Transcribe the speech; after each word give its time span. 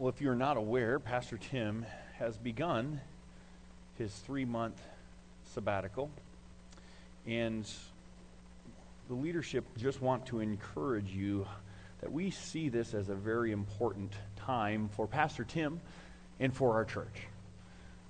Well, 0.00 0.08
if 0.08 0.22
you're 0.22 0.34
not 0.34 0.56
aware, 0.56 0.98
Pastor 0.98 1.36
Tim 1.36 1.84
has 2.18 2.38
begun 2.38 3.02
his 3.98 4.10
three 4.10 4.46
month 4.46 4.80
sabbatical. 5.52 6.10
And 7.26 7.70
the 9.08 9.14
leadership 9.14 9.66
just 9.76 10.00
want 10.00 10.24
to 10.28 10.40
encourage 10.40 11.10
you 11.10 11.46
that 12.00 12.10
we 12.10 12.30
see 12.30 12.70
this 12.70 12.94
as 12.94 13.10
a 13.10 13.14
very 13.14 13.52
important 13.52 14.14
time 14.36 14.88
for 14.96 15.06
Pastor 15.06 15.44
Tim 15.44 15.78
and 16.38 16.56
for 16.56 16.72
our 16.72 16.86
church. 16.86 17.26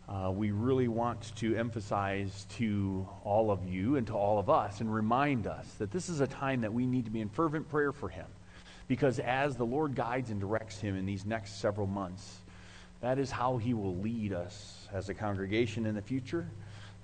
Uh, 0.08 0.30
we 0.30 0.52
really 0.52 0.86
want 0.86 1.34
to 1.38 1.56
emphasize 1.56 2.46
to 2.50 3.04
all 3.24 3.50
of 3.50 3.68
you 3.68 3.96
and 3.96 4.06
to 4.06 4.12
all 4.12 4.38
of 4.38 4.48
us 4.48 4.80
and 4.80 4.94
remind 4.94 5.48
us 5.48 5.66
that 5.80 5.90
this 5.90 6.08
is 6.08 6.20
a 6.20 6.28
time 6.28 6.60
that 6.60 6.72
we 6.72 6.86
need 6.86 7.06
to 7.06 7.10
be 7.10 7.20
in 7.20 7.28
fervent 7.28 7.68
prayer 7.68 7.90
for 7.90 8.08
him. 8.08 8.26
Because 8.90 9.20
as 9.20 9.54
the 9.54 9.64
Lord 9.64 9.94
guides 9.94 10.30
and 10.30 10.40
directs 10.40 10.80
him 10.80 10.96
in 10.96 11.06
these 11.06 11.24
next 11.24 11.60
several 11.60 11.86
months, 11.86 12.38
that 13.00 13.20
is 13.20 13.30
how 13.30 13.56
he 13.56 13.72
will 13.72 13.94
lead 13.94 14.32
us 14.32 14.88
as 14.92 15.08
a 15.08 15.14
congregation 15.14 15.86
in 15.86 15.94
the 15.94 16.02
future. 16.02 16.50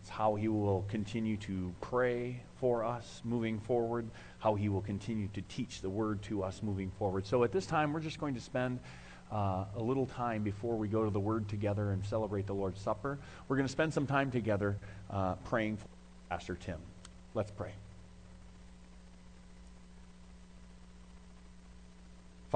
It's 0.01 0.09
how 0.09 0.35
he 0.35 0.49
will 0.49 0.85
continue 0.89 1.37
to 1.37 1.73
pray 1.81 2.43
for 2.57 2.83
us 2.83 3.23
moving 3.23 3.61
forward, 3.61 4.09
how 4.41 4.57
he 4.57 4.69
will 4.69 4.81
continue 4.81 5.29
to 5.29 5.43
teach 5.43 5.81
the 5.81 5.89
word 5.89 6.23
to 6.23 6.43
us 6.43 6.61
moving 6.61 6.91
forward. 6.99 7.25
So 7.25 7.45
at 7.45 7.53
this 7.53 7.67
time, 7.67 7.93
we're 7.93 8.01
just 8.01 8.19
going 8.19 8.35
to 8.35 8.41
spend 8.41 8.81
uh, 9.31 9.67
a 9.77 9.81
little 9.81 10.07
time 10.07 10.43
before 10.43 10.75
we 10.75 10.89
go 10.89 11.05
to 11.05 11.11
the 11.11 11.21
word 11.21 11.49
together 11.49 11.93
and 11.93 12.05
celebrate 12.05 12.49
the 12.49 12.55
Lord's 12.55 12.81
Supper. 12.81 13.17
We're 13.47 13.57
going 13.59 13.69
to 13.69 13.73
spend 13.73 13.95
some 13.95 14.09
time 14.09 14.33
together 14.33 14.77
uh, 15.09 15.35
praying 15.45 15.77
for 15.77 15.87
Pastor 16.31 16.57
Tim. 16.57 16.81
Let's 17.33 17.53
pray. 17.53 17.71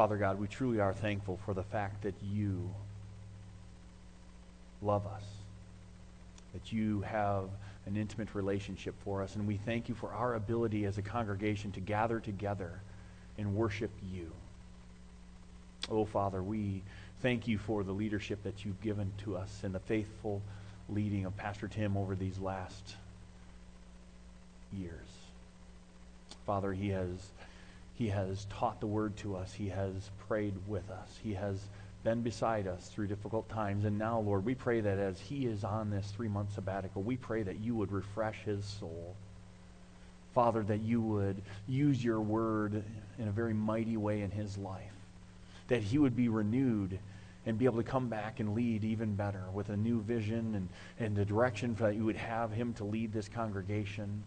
Father 0.00 0.16
God, 0.16 0.40
we 0.40 0.48
truly 0.48 0.80
are 0.80 0.94
thankful 0.94 1.38
for 1.44 1.52
the 1.52 1.62
fact 1.62 2.04
that 2.04 2.14
you 2.22 2.74
love 4.80 5.06
us, 5.06 5.24
that 6.54 6.72
you 6.72 7.02
have 7.02 7.50
an 7.84 7.98
intimate 7.98 8.34
relationship 8.34 8.94
for 9.04 9.22
us, 9.22 9.36
and 9.36 9.46
we 9.46 9.58
thank 9.58 9.90
you 9.90 9.94
for 9.94 10.10
our 10.14 10.36
ability 10.36 10.86
as 10.86 10.96
a 10.96 11.02
congregation 11.02 11.70
to 11.72 11.80
gather 11.80 12.18
together 12.18 12.80
and 13.36 13.54
worship 13.54 13.90
you. 14.10 14.32
Oh, 15.90 16.06
Father, 16.06 16.42
we 16.42 16.80
thank 17.20 17.46
you 17.46 17.58
for 17.58 17.84
the 17.84 17.92
leadership 17.92 18.42
that 18.44 18.64
you've 18.64 18.80
given 18.80 19.12
to 19.24 19.36
us 19.36 19.60
and 19.64 19.74
the 19.74 19.80
faithful 19.80 20.40
leading 20.88 21.26
of 21.26 21.36
Pastor 21.36 21.68
Tim 21.68 21.98
over 21.98 22.14
these 22.14 22.38
last 22.38 22.94
years. 24.72 25.08
Father, 26.46 26.72
he 26.72 26.88
has 26.88 27.10
he 28.00 28.08
has 28.08 28.46
taught 28.46 28.80
the 28.80 28.86
word 28.86 29.14
to 29.18 29.36
us. 29.36 29.52
He 29.52 29.68
has 29.68 30.10
prayed 30.26 30.54
with 30.66 30.90
us. 30.90 31.18
He 31.22 31.34
has 31.34 31.68
been 32.02 32.22
beside 32.22 32.66
us 32.66 32.88
through 32.88 33.08
difficult 33.08 33.46
times. 33.50 33.84
And 33.84 33.98
now, 33.98 34.20
Lord, 34.20 34.46
we 34.46 34.54
pray 34.54 34.80
that 34.80 34.98
as 34.98 35.20
he 35.20 35.44
is 35.44 35.64
on 35.64 35.90
this 35.90 36.10
three 36.16 36.26
month 36.26 36.54
sabbatical, 36.54 37.02
we 37.02 37.18
pray 37.18 37.42
that 37.42 37.60
you 37.60 37.74
would 37.74 37.92
refresh 37.92 38.38
his 38.42 38.64
soul. 38.64 39.14
Father, 40.34 40.62
that 40.62 40.80
you 40.80 41.02
would 41.02 41.42
use 41.68 42.02
your 42.02 42.22
word 42.22 42.82
in 43.18 43.28
a 43.28 43.32
very 43.32 43.52
mighty 43.52 43.98
way 43.98 44.22
in 44.22 44.30
his 44.30 44.56
life. 44.56 44.94
That 45.68 45.82
he 45.82 45.98
would 45.98 46.16
be 46.16 46.30
renewed 46.30 46.98
and 47.44 47.58
be 47.58 47.66
able 47.66 47.82
to 47.82 47.90
come 47.90 48.08
back 48.08 48.40
and 48.40 48.54
lead 48.54 48.82
even 48.82 49.14
better 49.14 49.44
with 49.52 49.68
a 49.68 49.76
new 49.76 50.00
vision 50.00 50.54
and, 50.54 50.68
and 50.98 51.14
the 51.14 51.26
direction 51.26 51.74
that 51.74 51.96
you 51.96 52.06
would 52.06 52.16
have 52.16 52.50
him 52.50 52.72
to 52.74 52.84
lead 52.84 53.12
this 53.12 53.28
congregation. 53.28 54.22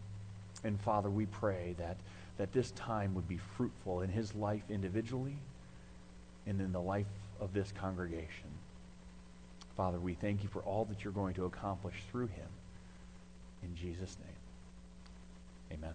And 0.64 0.80
Father, 0.80 1.10
we 1.10 1.26
pray 1.26 1.74
that 1.80 1.98
that 2.38 2.52
this 2.52 2.72
time 2.72 3.14
would 3.16 3.28
be 3.28 3.40
fruitful 3.58 4.02
in 4.02 4.10
his 4.10 4.34
life 4.36 4.64
individually 4.70 5.38
and 6.46 6.60
in 6.60 6.72
the 6.72 6.82
life 6.82 7.08
of 7.40 7.54
this 7.54 7.72
congregation. 7.80 8.50
Father, 9.78 10.00
we 10.00 10.14
thank 10.14 10.44
you 10.44 10.50
for 10.50 10.62
all 10.62 10.86
that 10.86 11.04
you're 11.04 11.14
going 11.14 11.34
to 11.36 11.46
accomplish 11.46 11.96
through 12.12 12.28
him. 12.28 12.48
In 13.64 13.76
Jesus' 13.76 14.18
name, 14.20 15.80
amen. 15.80 15.94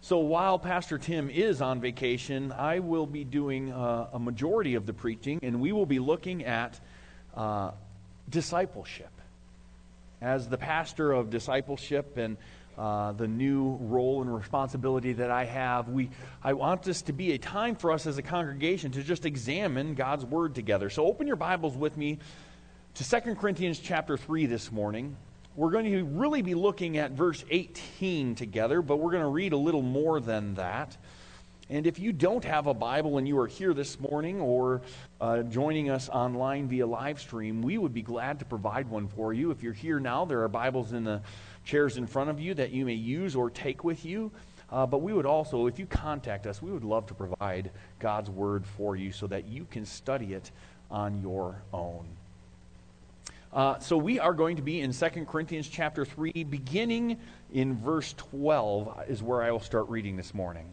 So 0.00 0.18
while 0.18 0.58
Pastor 0.58 0.98
Tim 0.98 1.30
is 1.30 1.62
on 1.62 1.80
vacation, 1.80 2.50
I 2.50 2.80
will 2.80 3.06
be 3.06 3.22
doing 3.22 3.72
uh, 3.72 4.08
a 4.12 4.18
majority 4.18 4.74
of 4.74 4.84
the 4.84 4.92
preaching, 4.92 5.38
and 5.42 5.60
we 5.60 5.70
will 5.70 5.86
be 5.86 6.00
looking 6.00 6.44
at 6.44 6.80
uh, 7.36 7.70
discipleship. 8.28 9.10
As 10.20 10.48
the 10.48 10.58
pastor 10.58 11.12
of 11.12 11.30
discipleship 11.30 12.16
and 12.16 12.36
uh, 12.82 13.12
the 13.12 13.28
new 13.28 13.78
role 13.80 14.22
and 14.22 14.34
responsibility 14.34 15.12
that 15.12 15.30
I 15.30 15.44
have. 15.44 15.88
We, 15.88 16.10
I 16.42 16.54
want 16.54 16.82
this 16.82 17.02
to 17.02 17.12
be 17.12 17.30
a 17.30 17.38
time 17.38 17.76
for 17.76 17.92
us 17.92 18.08
as 18.08 18.18
a 18.18 18.22
congregation 18.22 18.90
to 18.90 19.04
just 19.04 19.24
examine 19.24 19.94
God's 19.94 20.24
Word 20.24 20.56
together. 20.56 20.90
So 20.90 21.06
open 21.06 21.28
your 21.28 21.36
Bibles 21.36 21.76
with 21.76 21.96
me 21.96 22.18
to 22.94 23.08
2 23.08 23.36
Corinthians 23.36 23.78
chapter 23.78 24.16
3 24.16 24.46
this 24.46 24.72
morning. 24.72 25.16
We're 25.54 25.70
going 25.70 25.92
to 25.92 26.02
really 26.02 26.42
be 26.42 26.56
looking 26.56 26.98
at 26.98 27.12
verse 27.12 27.44
18 27.50 28.34
together, 28.34 28.82
but 28.82 28.96
we're 28.96 29.12
going 29.12 29.22
to 29.22 29.28
read 29.28 29.52
a 29.52 29.56
little 29.56 29.82
more 29.82 30.18
than 30.18 30.54
that. 30.54 30.96
And 31.70 31.86
if 31.86 31.98
you 32.00 32.12
don't 32.12 32.44
have 32.44 32.66
a 32.66 32.74
Bible 32.74 33.16
and 33.16 33.28
you 33.28 33.38
are 33.38 33.46
here 33.46 33.72
this 33.72 33.98
morning 34.00 34.40
or 34.40 34.82
uh, 35.20 35.42
joining 35.42 35.88
us 35.88 36.08
online 36.08 36.68
via 36.68 36.86
live 36.86 37.20
stream, 37.20 37.62
we 37.62 37.78
would 37.78 37.94
be 37.94 38.02
glad 38.02 38.40
to 38.40 38.44
provide 38.44 38.90
one 38.90 39.06
for 39.06 39.32
you. 39.32 39.52
If 39.52 39.62
you're 39.62 39.72
here 39.72 40.00
now, 40.00 40.24
there 40.24 40.42
are 40.42 40.48
Bibles 40.48 40.92
in 40.92 41.04
the 41.04 41.22
chairs 41.64 41.96
in 41.96 42.06
front 42.06 42.30
of 42.30 42.40
you 42.40 42.54
that 42.54 42.70
you 42.70 42.84
may 42.84 42.94
use 42.94 43.34
or 43.36 43.50
take 43.50 43.84
with 43.84 44.04
you. 44.04 44.30
Uh, 44.70 44.86
but 44.86 45.02
we 45.02 45.12
would 45.12 45.26
also, 45.26 45.66
if 45.66 45.78
you 45.78 45.86
contact 45.86 46.46
us, 46.46 46.62
we 46.62 46.70
would 46.70 46.84
love 46.84 47.06
to 47.06 47.14
provide 47.14 47.70
God's 47.98 48.30
word 48.30 48.64
for 48.64 48.96
you 48.96 49.12
so 49.12 49.26
that 49.26 49.46
you 49.46 49.66
can 49.70 49.84
study 49.84 50.32
it 50.32 50.50
on 50.90 51.20
your 51.20 51.56
own. 51.74 52.06
Uh, 53.52 53.78
so 53.80 53.98
we 53.98 54.18
are 54.18 54.32
going 54.32 54.56
to 54.56 54.62
be 54.62 54.80
in 54.80 54.92
2 54.92 55.08
Corinthians 55.26 55.68
chapter 55.68 56.06
3, 56.06 56.32
beginning 56.44 57.18
in 57.52 57.76
verse 57.76 58.14
12, 58.16 59.04
is 59.08 59.22
where 59.22 59.42
I 59.42 59.50
will 59.50 59.60
start 59.60 59.90
reading 59.90 60.16
this 60.16 60.32
morning. 60.32 60.64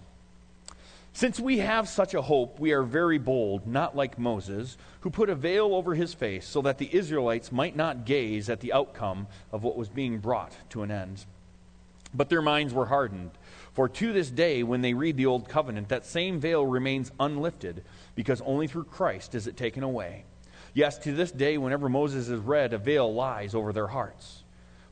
Since 1.13 1.39
we 1.39 1.57
have 1.57 1.89
such 1.89 2.13
a 2.13 2.21
hope, 2.21 2.59
we 2.59 2.71
are 2.71 2.83
very 2.83 3.17
bold, 3.17 3.67
not 3.67 3.95
like 3.95 4.19
Moses, 4.19 4.77
who 5.01 5.09
put 5.09 5.29
a 5.29 5.35
veil 5.35 5.73
over 5.73 5.95
his 5.95 6.13
face 6.13 6.47
so 6.47 6.61
that 6.61 6.77
the 6.77 6.93
Israelites 6.93 7.51
might 7.51 7.75
not 7.75 8.05
gaze 8.05 8.49
at 8.49 8.59
the 8.59 8.73
outcome 8.73 9.27
of 9.51 9.63
what 9.63 9.75
was 9.75 9.89
being 9.89 10.19
brought 10.19 10.55
to 10.69 10.83
an 10.83 10.91
end. 10.91 11.25
But 12.13 12.29
their 12.29 12.41
minds 12.41 12.73
were 12.73 12.85
hardened. 12.85 13.31
For 13.73 13.89
to 13.89 14.13
this 14.13 14.29
day, 14.29 14.63
when 14.63 14.81
they 14.81 14.93
read 14.93 15.17
the 15.17 15.25
Old 15.25 15.49
Covenant, 15.49 15.89
that 15.89 16.05
same 16.05 16.39
veil 16.39 16.65
remains 16.65 17.11
unlifted, 17.19 17.83
because 18.15 18.41
only 18.41 18.67
through 18.67 18.85
Christ 18.85 19.35
is 19.35 19.47
it 19.47 19.57
taken 19.57 19.83
away. 19.83 20.25
Yes, 20.73 20.97
to 20.99 21.11
this 21.11 21.31
day, 21.31 21.57
whenever 21.57 21.89
Moses 21.89 22.29
is 22.29 22.39
read, 22.39 22.73
a 22.73 22.77
veil 22.77 23.11
lies 23.13 23.55
over 23.55 23.73
their 23.73 23.87
hearts. 23.87 24.43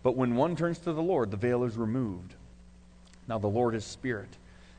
But 0.03 0.15
when 0.15 0.35
one 0.35 0.55
turns 0.55 0.79
to 0.79 0.93
the 0.93 1.01
Lord, 1.01 1.31
the 1.31 1.37
veil 1.37 1.63
is 1.63 1.77
removed. 1.77 2.35
Now 3.27 3.37
the 3.37 3.47
Lord 3.47 3.75
is 3.75 3.85
Spirit 3.85 4.37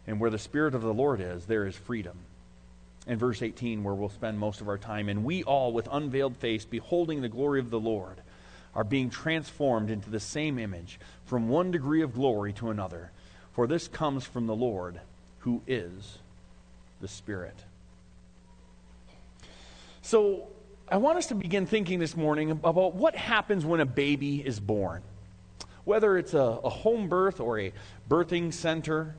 and 0.08 0.18
where 0.18 0.30
the 0.30 0.38
Spirit 0.38 0.74
of 0.74 0.80
the 0.80 0.94
Lord 0.94 1.20
is, 1.20 1.44
there 1.44 1.66
is 1.66 1.76
freedom. 1.76 2.16
And 3.06 3.20
verse 3.20 3.42
18, 3.42 3.84
where 3.84 3.94
we'll 3.94 4.08
spend 4.08 4.38
most 4.38 4.62
of 4.62 4.68
our 4.68 4.78
time. 4.78 5.10
And 5.10 5.22
we 5.22 5.44
all, 5.44 5.70
with 5.70 5.86
unveiled 5.92 6.34
face, 6.38 6.64
beholding 6.64 7.20
the 7.20 7.28
glory 7.28 7.60
of 7.60 7.68
the 7.68 7.78
Lord, 7.78 8.16
are 8.74 8.84
being 8.84 9.10
transformed 9.10 9.90
into 9.90 10.08
the 10.08 10.18
same 10.18 10.58
image 10.58 10.98
from 11.26 11.50
one 11.50 11.70
degree 11.70 12.00
of 12.00 12.14
glory 12.14 12.54
to 12.54 12.70
another. 12.70 13.10
For 13.52 13.66
this 13.66 13.86
comes 13.86 14.24
from 14.24 14.46
the 14.46 14.56
Lord, 14.56 14.98
who 15.40 15.60
is 15.66 16.18
the 17.02 17.08
Spirit. 17.08 17.56
So, 20.00 20.48
I 20.90 20.96
want 20.96 21.18
us 21.18 21.26
to 21.26 21.34
begin 21.34 21.66
thinking 21.66 21.98
this 21.98 22.16
morning 22.16 22.50
about 22.50 22.94
what 22.94 23.14
happens 23.14 23.66
when 23.66 23.80
a 23.80 23.86
baby 23.86 24.36
is 24.36 24.58
born. 24.58 25.02
Whether 25.84 26.16
it's 26.16 26.32
a, 26.32 26.38
a 26.64 26.70
home 26.70 27.08
birth 27.08 27.40
or 27.40 27.60
a 27.60 27.74
birthing 28.08 28.54
center, 28.54 29.14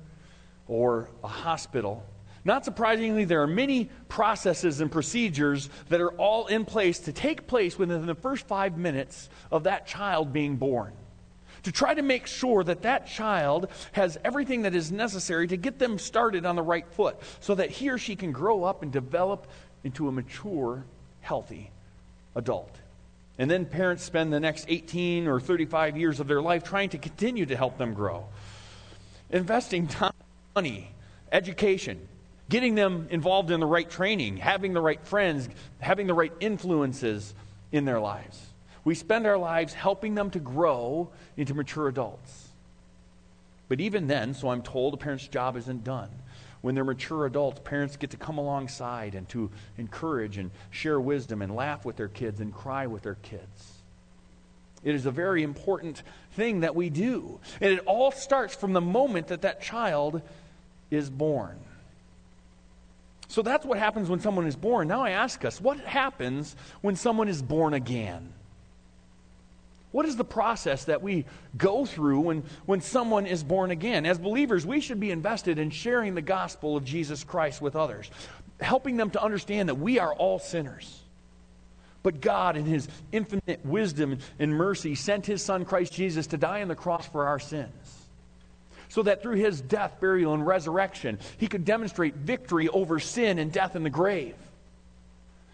or 0.69 1.09
a 1.23 1.27
hospital. 1.27 2.05
Not 2.45 2.63
surprisingly, 2.63 3.25
there 3.25 3.41
are 3.41 3.47
many 3.47 3.89
processes 4.07 4.79
and 4.79 4.89
procedures 4.89 5.69
that 5.89 5.99
are 5.99 6.11
all 6.11 6.47
in 6.47 6.63
place 6.63 6.99
to 6.99 7.11
take 7.11 7.47
place 7.47 7.77
within 7.77 8.05
the 8.05 8.15
first 8.15 8.47
five 8.47 8.77
minutes 8.77 9.29
of 9.51 9.63
that 9.63 9.87
child 9.87 10.31
being 10.31 10.55
born. 10.55 10.93
To 11.63 11.73
try 11.73 11.93
to 11.93 12.01
make 12.01 12.25
sure 12.25 12.63
that 12.63 12.83
that 12.83 13.07
child 13.07 13.67
has 13.91 14.17
everything 14.23 14.61
that 14.61 14.73
is 14.73 14.91
necessary 14.91 15.47
to 15.47 15.57
get 15.57 15.79
them 15.79 15.99
started 15.99 16.45
on 16.45 16.55
the 16.55 16.61
right 16.61 16.87
foot 16.87 17.17
so 17.41 17.55
that 17.55 17.69
he 17.69 17.89
or 17.89 17.97
she 17.97 18.15
can 18.15 18.31
grow 18.31 18.63
up 18.63 18.81
and 18.81 18.93
develop 18.93 19.47
into 19.83 20.07
a 20.07 20.11
mature, 20.11 20.85
healthy 21.19 21.71
adult. 22.35 22.73
And 23.37 23.51
then 23.51 23.65
parents 23.65 24.03
spend 24.03 24.31
the 24.31 24.39
next 24.39 24.65
18 24.69 25.27
or 25.27 25.41
35 25.41 25.97
years 25.97 26.21
of 26.21 26.27
their 26.27 26.41
life 26.41 26.63
trying 26.63 26.89
to 26.89 26.97
continue 26.97 27.45
to 27.45 27.55
help 27.57 27.77
them 27.77 27.93
grow. 27.93 28.25
Investing 29.29 29.87
time 29.87 30.13
money, 30.59 30.91
education, 31.31 32.05
getting 32.49 32.75
them 32.75 33.07
involved 33.11 33.49
in 33.49 33.61
the 33.61 33.65
right 33.65 33.89
training, 33.89 34.35
having 34.35 34.73
the 34.73 34.81
right 34.81 35.01
friends, 35.07 35.47
having 35.79 36.05
the 36.05 36.13
right 36.13 36.33
influences 36.41 37.33
in 37.71 37.85
their 37.85 38.01
lives. 38.01 38.37
We 38.83 38.93
spend 38.93 39.25
our 39.25 39.37
lives 39.37 39.73
helping 39.73 40.15
them 40.15 40.31
to 40.31 40.39
grow 40.39 41.11
into 41.37 41.53
mature 41.53 41.87
adults. 41.87 42.49
But 43.69 43.79
even 43.79 44.07
then, 44.07 44.33
so 44.33 44.49
I'm 44.49 44.61
told, 44.61 44.95
a 44.95 44.97
parent's 44.97 45.29
job 45.29 45.55
isn't 45.55 45.85
done. 45.85 46.09
when 46.61 46.75
they're 46.75 46.83
mature 46.83 47.25
adults, 47.25 47.61
parents 47.63 47.95
get 47.95 48.09
to 48.11 48.17
come 48.17 48.37
alongside 48.37 49.15
and 49.15 49.27
to 49.29 49.49
encourage 49.77 50.37
and 50.37 50.51
share 50.71 50.99
wisdom 50.99 51.41
and 51.41 51.55
laugh 51.55 51.85
with 51.85 51.95
their 51.95 52.07
kids 52.07 52.41
and 52.41 52.53
cry 52.53 52.87
with 52.87 53.03
their 53.03 53.15
kids. 53.15 53.73
It 54.83 54.95
is 54.95 55.05
a 55.05 55.11
very 55.11 55.43
important 55.43 56.03
thing 56.33 56.61
that 56.61 56.75
we 56.75 56.89
do. 56.89 57.39
And 57.59 57.71
it 57.73 57.83
all 57.85 58.11
starts 58.11 58.55
from 58.55 58.73
the 58.73 58.81
moment 58.81 59.27
that 59.27 59.41
that 59.41 59.61
child 59.61 60.21
is 60.91 61.09
born. 61.09 61.59
So 63.27 63.43
that's 63.43 63.65
what 63.65 63.77
happens 63.77 64.09
when 64.09 64.19
someone 64.19 64.47
is 64.47 64.55
born. 64.55 64.87
Now 64.87 65.01
I 65.01 65.11
ask 65.11 65.45
us, 65.45 65.61
what 65.61 65.79
happens 65.79 66.55
when 66.81 66.95
someone 66.95 67.27
is 67.27 67.41
born 67.41 67.75
again? 67.75 68.33
What 69.91 70.05
is 70.05 70.15
the 70.15 70.23
process 70.23 70.85
that 70.85 71.01
we 71.01 71.25
go 71.57 71.85
through 71.85 72.19
when, 72.21 72.43
when 72.65 72.81
someone 72.81 73.25
is 73.25 73.43
born 73.43 73.71
again? 73.71 74.05
As 74.05 74.19
believers, 74.19 74.65
we 74.65 74.81
should 74.81 74.99
be 74.99 75.11
invested 75.11 75.57
in 75.57 75.69
sharing 75.71 76.15
the 76.15 76.21
gospel 76.21 76.75
of 76.75 76.85
Jesus 76.85 77.23
Christ 77.23 77.61
with 77.61 77.75
others, 77.75 78.09
helping 78.59 78.97
them 78.97 79.09
to 79.11 79.21
understand 79.21 79.69
that 79.69 79.75
we 79.75 79.99
are 79.99 80.13
all 80.13 80.37
sinners. 80.37 81.01
But 82.01 82.21
God, 82.21 82.55
in 82.55 82.65
His 82.65 82.87
infinite 83.11 83.65
wisdom 83.65 84.19
and 84.37 84.53
mercy, 84.53 84.95
sent 84.95 85.25
His 85.25 85.43
Son, 85.43 85.65
Christ 85.65 85.93
Jesus, 85.93 86.27
to 86.27 86.37
die 86.37 86.61
on 86.61 86.67
the 86.67 86.75
cross 86.75 87.07
for 87.07 87.27
our 87.27 87.39
sins. 87.39 87.98
So 88.89 89.03
that 89.03 89.21
through 89.21 89.35
His 89.35 89.61
death, 89.61 89.99
burial, 89.99 90.33
and 90.33 90.45
resurrection, 90.45 91.19
He 91.37 91.47
could 91.47 91.63
demonstrate 91.63 92.15
victory 92.15 92.67
over 92.69 92.99
sin 92.99 93.39
and 93.39 93.51
death 93.51 93.75
in 93.75 93.83
the 93.83 93.89
grave. 93.89 94.35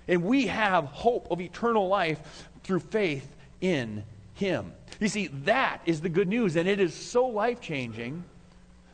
And 0.07 0.23
we 0.23 0.47
have 0.47 0.85
hope 0.85 1.27
of 1.31 1.41
eternal 1.41 1.87
life 1.87 2.49
through 2.63 2.79
faith 2.79 3.35
in 3.61 4.03
him. 4.35 4.73
You 4.99 5.07
see, 5.07 5.27
that 5.45 5.81
is 5.85 6.01
the 6.01 6.09
good 6.09 6.27
news, 6.27 6.55
and 6.55 6.67
it 6.67 6.79
is 6.79 6.93
so 6.93 7.25
life 7.25 7.61
changing 7.61 8.23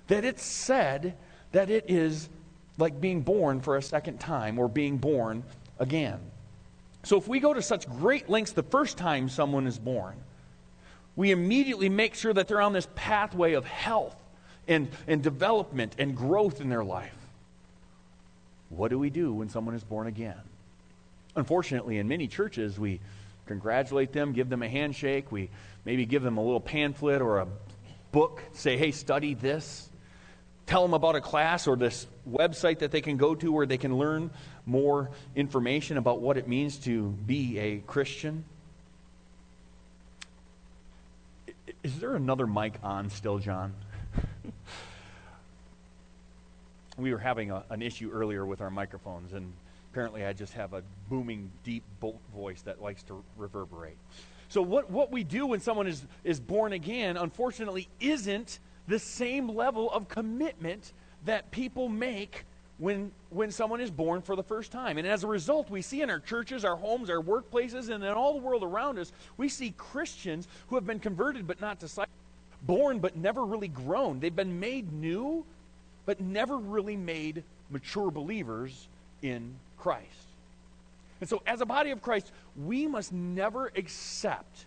that 0.08 0.24
it's 0.24 0.44
said 0.44 1.16
that 1.52 1.70
it 1.70 1.86
is 1.90 2.30
like 2.78 3.02
being 3.02 3.22
born 3.22 3.60
for 3.60 3.76
a 3.76 3.82
second 3.82 4.20
time 4.20 4.58
or 4.58 4.68
being 4.68 4.98
born 4.98 5.44
again. 5.80 6.20
So 7.04 7.18
if 7.18 7.28
we 7.28 7.40
go 7.40 7.54
to 7.54 7.62
such 7.62 7.90
great 7.90 8.30
lengths 8.30 8.52
the 8.52 8.64
first 8.64 8.98
time 8.98 9.30
someone 9.30 9.68
is 9.68 9.80
born, 9.80 10.16
we 11.16 11.32
immediately 11.32 11.90
make 11.90 12.16
sure 12.16 12.34
that 12.34 12.48
they're 12.48 12.62
on 12.62 12.74
this 12.74 12.88
pathway 12.96 13.54
of 13.54 13.66
health 13.66 14.16
and, 14.68 14.90
and 15.08 15.22
development 15.22 15.96
and 15.98 16.16
growth 16.16 16.62
in 16.62 16.70
their 16.70 16.84
life. 16.84 17.16
What 18.70 18.90
do 18.90 19.00
we 19.00 19.10
do 19.10 19.34
when 19.34 19.50
someone 19.50 19.76
is 19.76 19.84
born 19.84 20.08
again? 20.08 20.40
Unfortunately, 21.36 21.98
in 21.98 22.08
many 22.08 22.28
churches, 22.28 22.80
we 22.80 23.00
congratulate 23.46 24.14
them, 24.14 24.34
give 24.34 24.50
them 24.50 24.64
a 24.64 24.70
handshake. 24.70 25.32
We 25.32 25.50
maybe 25.86 26.06
give 26.06 26.24
them 26.24 26.38
a 26.38 26.42
little 26.42 26.62
pamphlet 26.62 27.22
or 27.22 27.40
a 27.40 27.48
book, 28.12 28.42
say, 28.54 28.78
hey, 28.78 28.92
study 28.92 29.34
this. 29.34 29.90
Tell 30.68 30.84
them 30.84 30.94
about 30.94 31.16
a 31.16 31.22
class 31.22 31.68
or 31.68 31.76
this 31.76 32.08
website 32.30 32.80
that 32.80 32.92
they 32.92 33.02
can 33.02 33.18
go 33.18 33.36
to 33.36 33.52
where 33.52 33.66
they 33.66 33.78
can 33.78 33.98
learn 33.98 34.32
more 34.66 35.10
information 35.36 35.98
about 35.98 36.22
what 36.22 36.38
it 36.38 36.48
means 36.48 36.78
to 36.78 37.10
be 37.10 37.58
a 37.60 37.78
Christian. 37.80 38.46
Is 41.84 42.00
there 42.00 42.16
another 42.16 42.48
mic 42.48 42.76
on 42.84 43.10
still, 43.10 43.40
John? 43.40 43.74
We 46.98 47.12
were 47.12 47.20
having 47.20 47.52
a, 47.52 47.64
an 47.70 47.82
issue 47.82 48.12
earlier 48.12 48.46
with 48.46 48.62
our 48.62 48.70
microphones, 48.70 49.34
and 49.34 49.54
Apparently, 49.92 50.26
I 50.26 50.32
just 50.32 50.54
have 50.54 50.72
a 50.72 50.84
booming, 51.10 51.52
deep 51.66 51.84
voice 52.34 52.62
that 52.62 52.82
likes 52.82 53.04
to 53.04 53.22
reverberate. 53.36 53.98
So, 54.48 54.62
what, 54.62 54.90
what 54.90 55.12
we 55.12 55.26
do 55.26 55.48
when 55.48 55.60
someone 55.60 55.86
is, 55.86 56.06
is 56.24 56.40
born 56.40 56.72
again, 56.72 57.18
unfortunately, 57.18 57.90
isn't 58.00 58.60
the 58.88 59.00
same 59.00 59.50
level 59.50 59.92
of 59.92 60.08
commitment 60.08 60.94
that 61.26 61.52
people 61.52 61.90
make 61.90 62.46
when, 62.78 63.12
when 63.32 63.52
someone 63.52 63.82
is 63.82 63.92
born 63.92 64.22
for 64.22 64.38
the 64.38 64.44
first 64.44 64.72
time. 64.72 64.98
And 64.98 65.06
as 65.06 65.26
a 65.26 65.28
result, 65.28 65.70
we 65.70 65.82
see 65.82 66.02
in 66.02 66.10
our 66.10 66.22
churches, 66.22 66.64
our 66.64 66.78
homes, 66.78 67.10
our 67.10 67.22
workplaces, 67.22 67.90
and 67.90 68.02
in 68.02 68.12
all 68.12 68.34
the 68.34 68.42
world 68.42 68.64
around 68.64 68.98
us, 68.98 69.12
we 69.36 69.50
see 69.50 69.74
Christians 69.78 70.48
who 70.68 70.76
have 70.76 70.86
been 70.86 71.00
converted 71.00 71.46
but 71.46 71.60
not 71.60 71.82
discipled, 71.82 72.08
born 72.64 73.00
but 73.00 73.16
never 73.16 73.46
really 73.46 73.68
grown. 73.68 74.20
They've 74.20 74.36
been 74.36 74.60
made 74.60 74.92
new, 74.92 75.46
but 76.06 76.22
never 76.22 76.58
really 76.58 76.96
made 76.96 77.44
mature 77.70 78.12
believers 78.12 78.88
in 79.22 79.56
Christ. 79.78 80.06
And 81.20 81.30
so, 81.30 81.42
as 81.46 81.62
a 81.62 81.66
body 81.66 81.92
of 81.92 82.02
Christ, 82.02 82.32
we 82.56 82.88
must 82.88 83.14
never 83.14 83.72
accept 83.76 84.66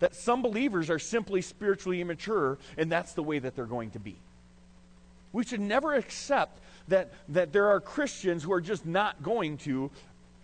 that 0.00 0.14
some 0.16 0.42
believers 0.42 0.90
are 0.90 0.98
simply 0.98 1.42
spiritually 1.42 2.00
immature 2.00 2.58
and 2.76 2.90
that's 2.90 3.12
the 3.12 3.22
way 3.22 3.38
that 3.38 3.54
they're 3.54 3.66
going 3.66 3.92
to 3.92 4.00
be. 4.00 4.16
We 5.32 5.44
should 5.44 5.60
never 5.60 5.94
accept 5.94 6.58
that, 6.88 7.12
that 7.28 7.52
there 7.52 7.68
are 7.68 7.80
Christians 7.80 8.42
who 8.42 8.52
are 8.52 8.60
just 8.60 8.84
not 8.84 9.22
going 9.22 9.58
to 9.58 9.90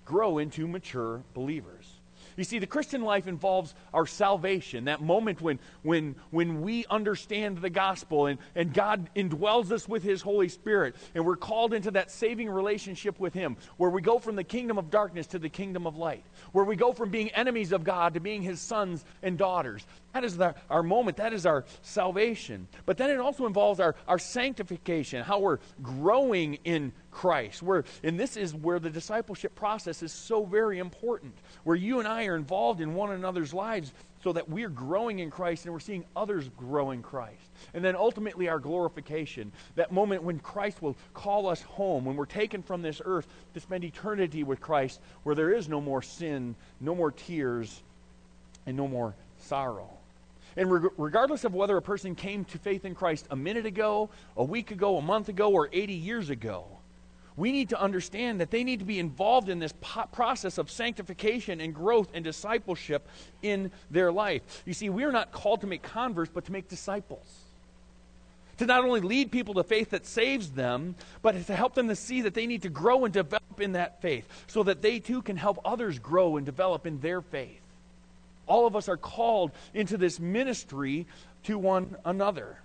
grow 0.05 0.39
into 0.39 0.69
mature 0.69 1.23
believers. 1.35 1.98
You 2.38 2.44
see, 2.44 2.61
the 2.61 2.69
Christian 2.69 3.02
life 3.02 3.26
involves 3.26 3.75
our 3.93 4.06
salvation, 4.06 4.85
that 4.85 5.02
moment 5.02 5.40
when, 5.40 5.58
when, 5.82 6.14
when 6.31 6.62
we 6.62 6.85
understand 6.88 7.58
the 7.58 7.69
gospel 7.69 8.26
and, 8.26 8.38
and 8.55 8.73
God 8.73 9.11
indwells 9.17 9.73
us 9.73 9.88
with 9.88 10.05
His 10.05 10.23
Holy 10.23 10.49
Spirit, 10.49 10.94
and 11.17 11.26
we're 11.26 11.35
called 11.35 11.75
into 11.75 11.90
that 11.90 12.12
saving 12.12 12.49
relationship 12.49 13.19
with 13.19 13.35
Him, 13.35 13.56
where 13.76 13.90
we 13.90 14.00
go 14.02 14.20
from 14.20 14.37
the 14.37 14.44
kingdom 14.44 14.79
of 14.79 14.88
darkness 14.88 15.26
to 15.29 15.40
the 15.40 15.49
kingdom 15.49 15.85
of 15.85 15.96
light, 15.96 16.25
where 16.52 16.64
we 16.64 16.76
go 16.76 16.93
from 16.93 17.11
being 17.11 17.31
enemies 17.31 17.73
of 17.73 17.82
God 17.82 18.14
to 18.14 18.20
being 18.20 18.43
His 18.43 18.61
sons 18.61 19.05
and 19.20 19.37
daughters. 19.37 19.85
That 20.19 20.25
is 20.25 20.37
the, 20.37 20.56
our 20.69 20.82
moment, 20.82 21.19
that 21.19 21.32
is 21.32 21.47
our 21.47 21.65
salvation. 21.82 22.67
But 22.87 22.97
then 22.97 23.09
it 23.09 23.20
also 23.20 23.47
involves 23.47 23.79
our, 23.79 23.94
our 24.09 24.19
sanctification, 24.19 25.23
how 25.23 25.38
we're 25.38 25.61
growing 25.81 26.59
in 26.65 26.93
Christ. 27.12 27.62
Where, 27.62 27.85
and 28.03 28.19
this 28.19 28.37
is 28.37 28.53
where 28.53 28.81
the 28.81 28.91
discipleship 28.91 29.55
process 29.55 30.03
is 30.03 30.11
so 30.11 30.44
very 30.44 30.81
important, 30.81 31.35
where 31.62 31.76
you 31.76 32.00
and 32.00 32.09
I 32.09 32.26
are 32.26 32.35
involved 32.35 32.81
in 32.81 32.94
one 32.94 33.12
another's 33.12 33.55
lives 33.55 33.93
so 34.25 34.32
that 34.32 34.49
we're 34.49 34.69
growing 34.69 35.20
in 35.20 35.31
Christ 35.31 35.67
and 35.67 35.73
we're 35.73 35.79
seeing 35.79 36.05
others 36.17 36.50
grow 36.56 36.91
in 36.91 37.00
Christ. 37.00 37.49
And 37.73 37.85
then 37.85 37.94
ultimately 37.94 38.49
our 38.49 38.59
glorification, 38.59 39.53
that 39.76 39.93
moment 39.93 40.25
when 40.25 40.41
Christ 40.41 40.82
will 40.82 40.97
call 41.14 41.47
us 41.47 41.62
home, 41.62 42.05
when 42.05 42.17
we're 42.17 42.26
taken 42.26 42.64
from 42.64 42.82
this 42.82 43.00
earth 43.05 43.29
to 43.55 43.61
spend 43.61 43.85
eternity 43.85 44.43
with 44.43 44.61
Christ, 44.61 45.00
where 45.23 45.37
there 45.37 45.55
is 45.55 45.69
no 45.69 45.81
more 45.81 46.03
sin, 46.03 46.56
no 46.81 46.97
more 46.97 47.12
tears, 47.12 47.85
and 48.67 48.76
no 48.76 48.88
more 48.88 49.14
sorrow. 49.38 49.98
And 50.58 50.72
reg- 50.72 50.93
regardless 50.99 51.44
of 51.44 51.55
whether 51.55 51.76
a 51.76 51.82
person 51.82 52.16
came 52.16 52.44
to 52.46 52.58
faith 52.58 52.84
in 52.84 52.96
Christ 52.96 53.28
a 53.31 53.37
minute 53.37 53.64
ago, 53.64 54.10
a 54.37 54.43
week 54.43 54.72
ago, 54.72 54.99
a 54.99 55.02
month 55.02 55.28
ago, 55.28 55.52
or 55.52 55.70
80 55.72 55.94
years 55.94 56.31
ago, 56.31 56.66
we 57.37 57.52
need 57.52 57.69
to 57.69 57.81
understand 57.81 58.40
that 58.40 58.50
they 58.50 58.64
need 58.64 58.81
to 58.81 58.84
be 58.84 58.99
involved 58.99 59.49
in 59.49 59.60
this 59.60 59.72
po- 59.81 60.06
process 60.10 60.58
of 60.58 60.69
sanctification 60.69 61.61
and 61.61 61.73
growth 61.73 62.09
and 62.12 62.25
discipleship 62.25 63.06
in 63.40 63.71
their 63.88 64.11
life. 64.11 64.64
You 64.66 64.75
see, 64.75 64.90
we 64.90 65.04
are 65.04 65.12
not 65.12 65.30
called 65.30 65.61
to 65.61 65.68
make 65.68 65.83
converts, 65.83 66.33
but 66.35 66.44
to 66.47 66.52
make 66.52 66.68
disciples. 66.68 67.44
To 68.56 68.66
not 68.66 68.83
only 68.83 69.00
lead 69.00 69.30
people 69.30 69.54
to 69.54 69.62
faith 69.62 69.90
that 69.90 70.04
saves 70.04 70.50
them, 70.50 70.97
but 71.23 71.47
to 71.47 71.54
help 71.54 71.76
them 71.76 71.87
to 71.87 71.94
see 71.94 72.23
that 72.23 72.35
they 72.35 72.49
need 72.49 72.62
to 72.62 72.68
grow 72.68 73.04
and 73.04 73.14
develop 73.14 73.61
in 73.61 73.73
that 73.73 74.02
faith 74.02 74.26
so 74.49 74.64
that 74.64 74.83
they 74.83 74.99
too 74.99 75.23
can 75.23 75.37
help 75.37 75.61
others 75.64 76.00
grow 76.00 76.37
and 76.37 76.44
develop 76.44 76.85
in 76.85 76.99
their 76.99 77.21
faith. 77.21 77.61
All 78.49 78.67
of 78.67 78.75
us 78.75 78.88
are 78.88 78.97
called 78.97 79.52
into 79.75 79.97
this 79.97 80.19
ministry 80.19 81.07
to 81.45 81.59
one 81.59 81.97
another. 82.05 82.59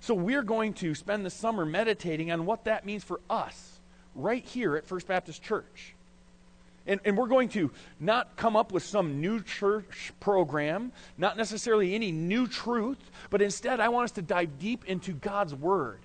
So 0.00 0.14
we're 0.14 0.42
going 0.42 0.74
to 0.74 0.94
spend 0.94 1.24
the 1.24 1.30
summer 1.30 1.64
meditating 1.64 2.30
on 2.30 2.44
what 2.46 2.64
that 2.64 2.84
means 2.84 3.04
for 3.04 3.20
us 3.30 3.80
right 4.14 4.44
here 4.44 4.76
at 4.76 4.86
First 4.86 5.06
Baptist 5.06 5.42
Church. 5.42 5.94
And, 6.86 7.00
and 7.04 7.16
we're 7.16 7.28
going 7.28 7.48
to 7.50 7.70
not 7.98 8.36
come 8.36 8.56
up 8.56 8.70
with 8.70 8.82
some 8.82 9.20
new 9.20 9.42
church 9.42 10.12
program, 10.20 10.92
not 11.16 11.36
necessarily 11.36 11.94
any 11.94 12.12
new 12.12 12.46
truth, 12.46 12.98
but 13.30 13.40
instead 13.40 13.80
I 13.80 13.88
want 13.88 14.04
us 14.04 14.10
to 14.12 14.22
dive 14.22 14.58
deep 14.58 14.84
into 14.84 15.12
God's 15.12 15.54
Word 15.54 16.00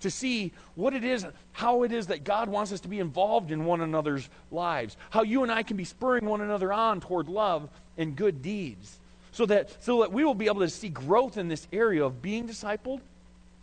to 0.00 0.10
see 0.10 0.52
what 0.76 0.94
it 0.94 1.04
is, 1.04 1.26
how 1.52 1.82
it 1.82 1.92
is 1.92 2.06
that 2.08 2.24
God 2.24 2.48
wants 2.48 2.72
us 2.72 2.80
to 2.80 2.88
be 2.88 3.00
involved 3.00 3.50
in 3.50 3.64
one 3.64 3.80
another's 3.80 4.28
lives, 4.50 4.96
how 5.10 5.22
you 5.22 5.42
and 5.42 5.50
I 5.50 5.62
can 5.62 5.76
be 5.76 5.84
spurring 5.84 6.24
one 6.24 6.40
another 6.40 6.72
on 6.72 7.00
toward 7.00 7.28
love 7.28 7.68
and 7.98 8.16
good 8.16 8.40
deeds, 8.40 8.98
so 9.32 9.44
that, 9.46 9.82
so 9.82 10.00
that 10.00 10.12
we 10.12 10.24
will 10.24 10.34
be 10.34 10.46
able 10.46 10.60
to 10.60 10.70
see 10.70 10.88
growth 10.88 11.36
in 11.36 11.48
this 11.48 11.66
area 11.72 12.04
of 12.04 12.22
being 12.22 12.48
discipled 12.48 13.00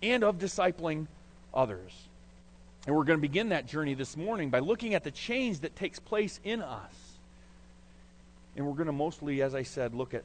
and 0.04 0.24
of 0.24 0.38
discipling 0.38 1.08
others. 1.54 1.92
And 2.86 2.96
we're 2.96 3.06
going 3.06 3.18
to 3.18 3.22
begin 3.22 3.50
that 3.50 3.66
journey 3.66 3.96
this 3.96 4.16
morning 4.16 4.52
by 4.52 4.60
looking 4.60 4.94
at 4.94 5.04
the 5.04 5.10
change 5.10 5.62
that 5.62 5.76
takes 5.76 6.00
place 6.00 6.40
in 6.44 6.62
us. 6.62 6.94
And 8.56 8.68
we're 8.68 8.74
going 8.74 8.86
to 8.86 8.94
mostly, 8.94 9.42
as 9.42 9.56
I 9.56 9.64
said, 9.64 9.96
look 9.96 10.14
at 10.14 10.24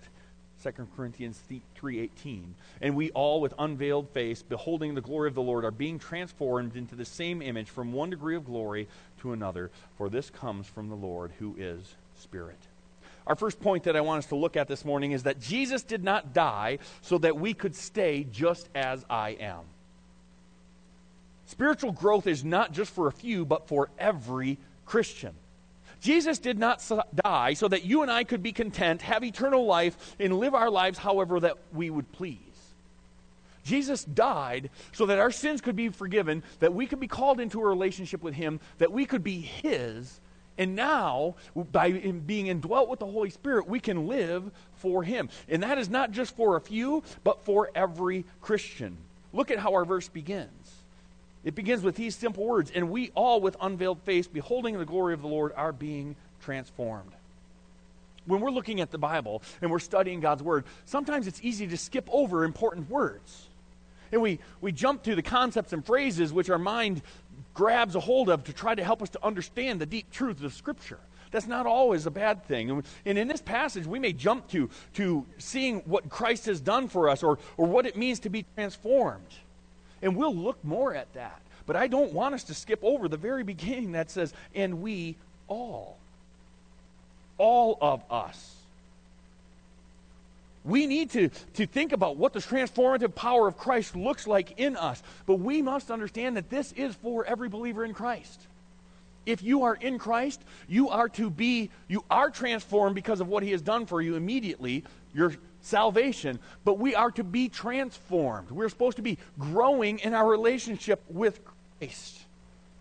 2 0.62 0.88
Corinthians 0.94 1.40
3:18. 1.80 2.54
And 2.82 2.94
we 2.94 3.10
all 3.12 3.40
with 3.40 3.54
unveiled 3.58 4.10
face 4.10 4.42
beholding 4.42 4.94
the 4.94 5.00
glory 5.00 5.28
of 5.28 5.34
the 5.34 5.42
Lord 5.42 5.64
are 5.64 5.70
being 5.70 5.98
transformed 5.98 6.76
into 6.76 6.94
the 6.94 7.04
same 7.04 7.40
image 7.40 7.70
from 7.70 7.92
one 7.92 8.10
degree 8.10 8.36
of 8.36 8.44
glory 8.44 8.88
to 9.20 9.32
another, 9.32 9.70
for 9.96 10.10
this 10.10 10.28
comes 10.28 10.66
from 10.66 10.88
the 10.90 10.94
Lord 10.94 11.32
who 11.38 11.56
is 11.58 11.94
spirit. 12.18 12.58
Our 13.26 13.36
first 13.36 13.60
point 13.60 13.84
that 13.84 13.96
I 13.96 14.00
want 14.00 14.20
us 14.20 14.26
to 14.26 14.36
look 14.36 14.56
at 14.56 14.68
this 14.68 14.84
morning 14.84 15.12
is 15.12 15.24
that 15.24 15.40
Jesus 15.40 15.82
did 15.82 16.02
not 16.02 16.32
die 16.32 16.78
so 17.02 17.18
that 17.18 17.36
we 17.36 17.54
could 17.54 17.74
stay 17.74 18.24
just 18.30 18.68
as 18.74 19.04
I 19.08 19.30
am. 19.30 19.60
Spiritual 21.46 21.92
growth 21.92 22.26
is 22.26 22.44
not 22.44 22.72
just 22.72 22.92
for 22.92 23.08
a 23.08 23.12
few, 23.12 23.44
but 23.44 23.66
for 23.66 23.90
every 23.98 24.58
Christian. 24.86 25.34
Jesus 26.00 26.38
did 26.38 26.58
not 26.58 26.82
die 27.14 27.54
so 27.54 27.68
that 27.68 27.84
you 27.84 28.02
and 28.02 28.10
I 28.10 28.24
could 28.24 28.42
be 28.42 28.52
content, 28.52 29.02
have 29.02 29.22
eternal 29.22 29.66
life, 29.66 30.16
and 30.18 30.38
live 30.38 30.54
our 30.54 30.70
lives 30.70 30.98
however 30.98 31.40
that 31.40 31.58
we 31.72 31.90
would 31.90 32.10
please. 32.12 32.38
Jesus 33.64 34.04
died 34.04 34.70
so 34.92 35.06
that 35.06 35.18
our 35.18 35.30
sins 35.30 35.60
could 35.60 35.76
be 35.76 35.90
forgiven, 35.90 36.42
that 36.60 36.72
we 36.72 36.86
could 36.86 37.00
be 37.00 37.08
called 37.08 37.40
into 37.40 37.60
a 37.60 37.66
relationship 37.66 38.22
with 38.22 38.34
Him, 38.34 38.60
that 38.78 38.92
we 38.92 39.04
could 39.04 39.22
be 39.22 39.40
His. 39.40 40.20
And 40.60 40.76
now, 40.76 41.36
by 41.72 41.90
being 41.90 42.48
indwelt 42.48 42.90
with 42.90 42.98
the 42.98 43.06
Holy 43.06 43.30
Spirit, 43.30 43.66
we 43.66 43.80
can 43.80 44.06
live 44.06 44.50
for 44.74 45.02
Him. 45.02 45.30
And 45.48 45.62
that 45.62 45.78
is 45.78 45.88
not 45.88 46.12
just 46.12 46.36
for 46.36 46.54
a 46.54 46.60
few, 46.60 47.02
but 47.24 47.42
for 47.46 47.70
every 47.74 48.26
Christian. 48.42 48.98
Look 49.32 49.50
at 49.50 49.58
how 49.58 49.72
our 49.72 49.86
verse 49.86 50.08
begins. 50.08 50.50
It 51.44 51.54
begins 51.54 51.82
with 51.82 51.96
these 51.96 52.14
simple 52.14 52.44
words 52.44 52.70
And 52.74 52.90
we 52.90 53.10
all, 53.14 53.40
with 53.40 53.56
unveiled 53.58 54.02
face, 54.02 54.26
beholding 54.26 54.78
the 54.78 54.84
glory 54.84 55.14
of 55.14 55.22
the 55.22 55.28
Lord, 55.28 55.54
are 55.56 55.72
being 55.72 56.14
transformed. 56.42 57.12
When 58.26 58.42
we're 58.42 58.50
looking 58.50 58.82
at 58.82 58.90
the 58.90 58.98
Bible 58.98 59.42
and 59.62 59.70
we're 59.70 59.78
studying 59.78 60.20
God's 60.20 60.42
Word, 60.42 60.66
sometimes 60.84 61.26
it's 61.26 61.40
easy 61.42 61.68
to 61.68 61.78
skip 61.78 62.06
over 62.12 62.44
important 62.44 62.90
words. 62.90 63.48
And 64.12 64.20
we, 64.20 64.40
we 64.60 64.72
jump 64.72 65.04
to 65.04 65.14
the 65.14 65.22
concepts 65.22 65.72
and 65.72 65.82
phrases 65.82 66.34
which 66.34 66.50
our 66.50 66.58
mind 66.58 67.00
grabs 67.54 67.94
a 67.94 68.00
hold 68.00 68.28
of 68.28 68.44
to 68.44 68.52
try 68.52 68.74
to 68.74 68.84
help 68.84 69.02
us 69.02 69.10
to 69.10 69.24
understand 69.24 69.80
the 69.80 69.86
deep 69.86 70.10
truths 70.10 70.42
of 70.42 70.52
Scripture. 70.54 70.98
That's 71.30 71.46
not 71.46 71.66
always 71.66 72.06
a 72.06 72.10
bad 72.10 72.44
thing. 72.44 72.82
And 73.04 73.18
in 73.18 73.28
this 73.28 73.40
passage, 73.40 73.86
we 73.86 73.98
may 73.98 74.12
jump 74.12 74.48
to, 74.48 74.68
to 74.94 75.24
seeing 75.38 75.80
what 75.80 76.08
Christ 76.08 76.46
has 76.46 76.60
done 76.60 76.88
for 76.88 77.08
us 77.08 77.22
or, 77.22 77.38
or 77.56 77.66
what 77.66 77.86
it 77.86 77.96
means 77.96 78.20
to 78.20 78.28
be 78.28 78.44
transformed. 78.54 79.32
And 80.02 80.16
we'll 80.16 80.34
look 80.34 80.62
more 80.64 80.94
at 80.94 81.12
that. 81.14 81.40
But 81.66 81.76
I 81.76 81.86
don't 81.86 82.12
want 82.12 82.34
us 82.34 82.44
to 82.44 82.54
skip 82.54 82.80
over 82.82 83.06
the 83.06 83.16
very 83.16 83.44
beginning 83.44 83.92
that 83.92 84.10
says, 84.10 84.34
and 84.54 84.82
we 84.82 85.16
all. 85.46 85.98
All 87.38 87.78
of 87.80 88.02
us. 88.10 88.56
We 90.64 90.86
need 90.86 91.10
to, 91.10 91.30
to 91.54 91.66
think 91.66 91.92
about 91.92 92.16
what 92.16 92.32
the 92.32 92.40
transformative 92.40 93.14
power 93.14 93.48
of 93.48 93.56
Christ 93.56 93.96
looks 93.96 94.26
like 94.26 94.58
in 94.58 94.76
us. 94.76 95.02
But 95.26 95.36
we 95.36 95.62
must 95.62 95.90
understand 95.90 96.36
that 96.36 96.50
this 96.50 96.72
is 96.72 96.94
for 96.96 97.24
every 97.24 97.48
believer 97.48 97.84
in 97.84 97.94
Christ. 97.94 98.46
If 99.24 99.42
you 99.42 99.62
are 99.64 99.74
in 99.74 99.98
Christ, 99.98 100.42
you 100.68 100.88
are 100.90 101.08
to 101.10 101.30
be, 101.30 101.70
you 101.88 102.04
are 102.10 102.30
transformed 102.30 102.94
because 102.94 103.20
of 103.20 103.28
what 103.28 103.42
he 103.42 103.52
has 103.52 103.62
done 103.62 103.86
for 103.86 104.02
you 104.02 104.16
immediately. 104.16 104.84
Your 105.14 105.34
salvation, 105.62 106.38
but 106.64 106.78
we 106.78 106.94
are 106.94 107.10
to 107.12 107.24
be 107.24 107.48
transformed. 107.48 108.50
We're 108.50 108.68
supposed 108.68 108.96
to 108.96 109.02
be 109.02 109.18
growing 109.38 109.98
in 109.98 110.14
our 110.14 110.26
relationship 110.26 111.02
with 111.08 111.40
Christ. 111.78 112.18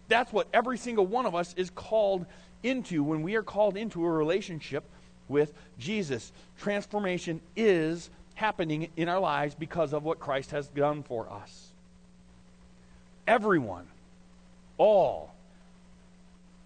That's 0.08 0.32
what 0.32 0.48
every 0.54 0.78
single 0.78 1.06
one 1.06 1.26
of 1.26 1.36
us 1.36 1.54
is 1.58 1.70
called 1.70 2.26
into 2.64 3.04
when 3.04 3.22
we 3.22 3.36
are 3.36 3.44
called 3.44 3.78
into 3.78 4.06
a 4.06 4.10
relationship 4.10 4.84
with 5.30 5.54
Jesus. 5.78 6.32
Transformation 6.60 7.40
is 7.56 8.10
happening 8.36 8.90
in 8.98 9.08
our 9.08 9.20
lives 9.20 9.56
because 9.56 9.94
of 9.94 10.04
what 10.04 10.20
Christ 10.20 10.52
has 10.52 10.68
done 10.68 11.04
for 11.04 11.30
us. 11.32 11.68
Everyone, 13.28 13.88
all, 14.78 15.34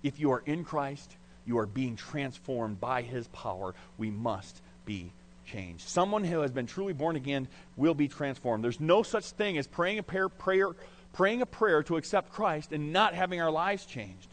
if 0.01 0.19
you 0.19 0.31
are 0.31 0.43
in 0.45 0.63
Christ, 0.63 1.15
you 1.45 1.57
are 1.57 1.65
being 1.65 1.95
transformed 1.95 2.79
by 2.79 3.01
his 3.01 3.27
power. 3.27 3.75
We 3.97 4.11
must 4.11 4.61
be 4.85 5.11
changed. 5.45 5.87
Someone 5.87 6.23
who 6.23 6.39
has 6.39 6.51
been 6.51 6.67
truly 6.67 6.93
born 6.93 7.15
again 7.15 7.47
will 7.75 7.93
be 7.93 8.07
transformed. 8.07 8.63
There's 8.63 8.79
no 8.79 9.03
such 9.03 9.25
thing 9.31 9.57
as 9.57 9.67
praying 9.67 9.99
a 9.99 10.03
prayer, 10.03 10.29
prayer, 10.29 10.69
praying 11.11 11.41
a 11.41 11.45
prayer 11.45 11.83
to 11.83 11.97
accept 11.97 12.31
Christ 12.31 12.71
and 12.71 12.93
not 12.93 13.13
having 13.13 13.41
our 13.41 13.51
lives 13.51 13.85
changed. 13.85 14.27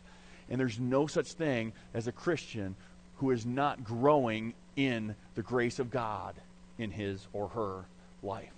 And 0.49 0.61
there's 0.61 0.79
no 0.79 1.07
such 1.07 1.33
thing 1.33 1.73
as 1.95 2.07
a 2.07 2.13
Christian 2.13 2.75
who 3.21 3.31
is 3.31 3.45
not 3.45 3.85
growing 3.85 4.55
in 4.77 5.15
the 5.35 5.43
grace 5.43 5.79
of 5.79 5.91
God 5.91 6.35
in 6.79 6.91
his 6.91 7.27
or 7.35 7.49
her 7.49 7.85
life. 8.23 8.49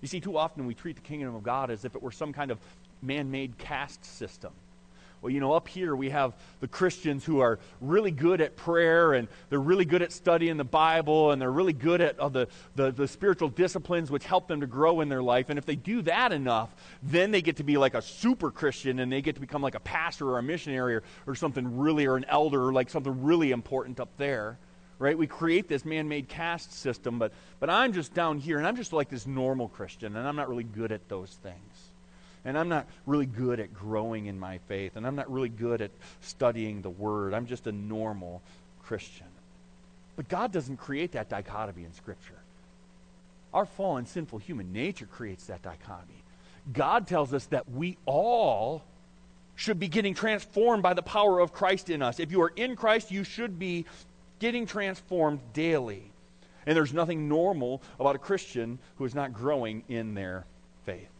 You 0.00 0.06
see, 0.06 0.20
too 0.20 0.38
often 0.38 0.66
we 0.66 0.74
treat 0.74 0.94
the 0.94 1.02
kingdom 1.02 1.34
of 1.34 1.42
God 1.42 1.68
as 1.68 1.84
if 1.84 1.96
it 1.96 2.02
were 2.02 2.12
some 2.12 2.32
kind 2.32 2.52
of 2.52 2.58
man 3.02 3.32
made 3.32 3.58
caste 3.58 4.04
system. 4.04 4.52
Well, 5.20 5.32
you 5.32 5.40
know, 5.40 5.52
up 5.52 5.66
here 5.66 5.96
we 5.96 6.10
have 6.10 6.34
the 6.60 6.68
Christians 6.68 7.24
who 7.24 7.40
are 7.40 7.58
really 7.80 8.12
good 8.12 8.40
at 8.40 8.54
prayer 8.54 9.14
and 9.14 9.26
they're 9.50 9.58
really 9.58 9.84
good 9.84 10.00
at 10.00 10.12
studying 10.12 10.56
the 10.56 10.64
Bible 10.64 11.32
and 11.32 11.42
they're 11.42 11.50
really 11.50 11.72
good 11.72 12.00
at 12.00 12.20
uh, 12.20 12.28
the, 12.28 12.48
the, 12.76 12.92
the 12.92 13.08
spiritual 13.08 13.48
disciplines 13.48 14.12
which 14.12 14.24
help 14.24 14.46
them 14.46 14.60
to 14.60 14.66
grow 14.66 15.00
in 15.00 15.08
their 15.08 15.22
life. 15.22 15.50
And 15.50 15.58
if 15.58 15.66
they 15.66 15.74
do 15.74 16.02
that 16.02 16.32
enough, 16.32 16.72
then 17.02 17.32
they 17.32 17.42
get 17.42 17.56
to 17.56 17.64
be 17.64 17.76
like 17.76 17.94
a 17.94 18.02
super 18.02 18.52
Christian 18.52 19.00
and 19.00 19.10
they 19.10 19.20
get 19.20 19.34
to 19.34 19.40
become 19.40 19.60
like 19.60 19.74
a 19.74 19.80
pastor 19.80 20.28
or 20.28 20.38
a 20.38 20.42
missionary 20.42 20.94
or, 20.94 21.02
or 21.26 21.34
something 21.34 21.78
really, 21.78 22.06
or 22.06 22.16
an 22.16 22.26
elder 22.28 22.68
or 22.68 22.72
like 22.72 22.88
something 22.88 23.24
really 23.24 23.50
important 23.50 23.98
up 23.98 24.10
there. 24.18 24.56
Right? 25.00 25.16
We 25.16 25.28
create 25.28 25.68
this 25.68 25.84
man 25.84 26.08
made 26.08 26.28
caste 26.28 26.72
system, 26.72 27.20
but, 27.20 27.32
but 27.60 27.70
I'm 27.70 27.92
just 27.92 28.14
down 28.14 28.38
here 28.38 28.58
and 28.58 28.66
I'm 28.66 28.74
just 28.74 28.92
like 28.92 29.08
this 29.08 29.28
normal 29.28 29.68
Christian 29.68 30.16
and 30.16 30.26
I'm 30.26 30.34
not 30.34 30.48
really 30.48 30.64
good 30.64 30.90
at 30.90 31.08
those 31.08 31.38
things 31.42 31.67
and 32.48 32.56
I'm 32.56 32.70
not 32.70 32.86
really 33.04 33.26
good 33.26 33.60
at 33.60 33.74
growing 33.74 34.24
in 34.24 34.40
my 34.40 34.56
faith, 34.68 34.96
and 34.96 35.06
I'm 35.06 35.14
not 35.14 35.30
really 35.30 35.50
good 35.50 35.82
at 35.82 35.90
studying 36.22 36.80
the 36.80 36.88
Word. 36.88 37.34
I'm 37.34 37.44
just 37.44 37.66
a 37.66 37.72
normal 37.72 38.40
Christian. 38.84 39.26
But 40.16 40.30
God 40.30 40.50
doesn't 40.50 40.78
create 40.78 41.12
that 41.12 41.28
dichotomy 41.28 41.84
in 41.84 41.92
Scripture. 41.92 42.38
Our 43.52 43.66
fallen, 43.66 44.06
sinful 44.06 44.38
human 44.38 44.72
nature 44.72 45.04
creates 45.04 45.44
that 45.48 45.60
dichotomy. 45.60 46.22
God 46.72 47.06
tells 47.06 47.34
us 47.34 47.44
that 47.46 47.70
we 47.70 47.98
all 48.06 48.82
should 49.54 49.78
be 49.78 49.88
getting 49.88 50.14
transformed 50.14 50.82
by 50.82 50.94
the 50.94 51.02
power 51.02 51.40
of 51.40 51.52
Christ 51.52 51.90
in 51.90 52.00
us. 52.00 52.18
If 52.18 52.32
you 52.32 52.40
are 52.40 52.52
in 52.56 52.76
Christ, 52.76 53.10
you 53.10 53.24
should 53.24 53.58
be 53.58 53.84
getting 54.38 54.64
transformed 54.64 55.40
daily. 55.52 56.10
And 56.64 56.74
there's 56.74 56.94
nothing 56.94 57.28
normal 57.28 57.82
about 58.00 58.16
a 58.16 58.18
Christian 58.18 58.78
who 58.96 59.04
is 59.04 59.14
not 59.14 59.34
growing 59.34 59.82
in 59.90 60.14
their 60.14 60.46
faith. 60.86 61.10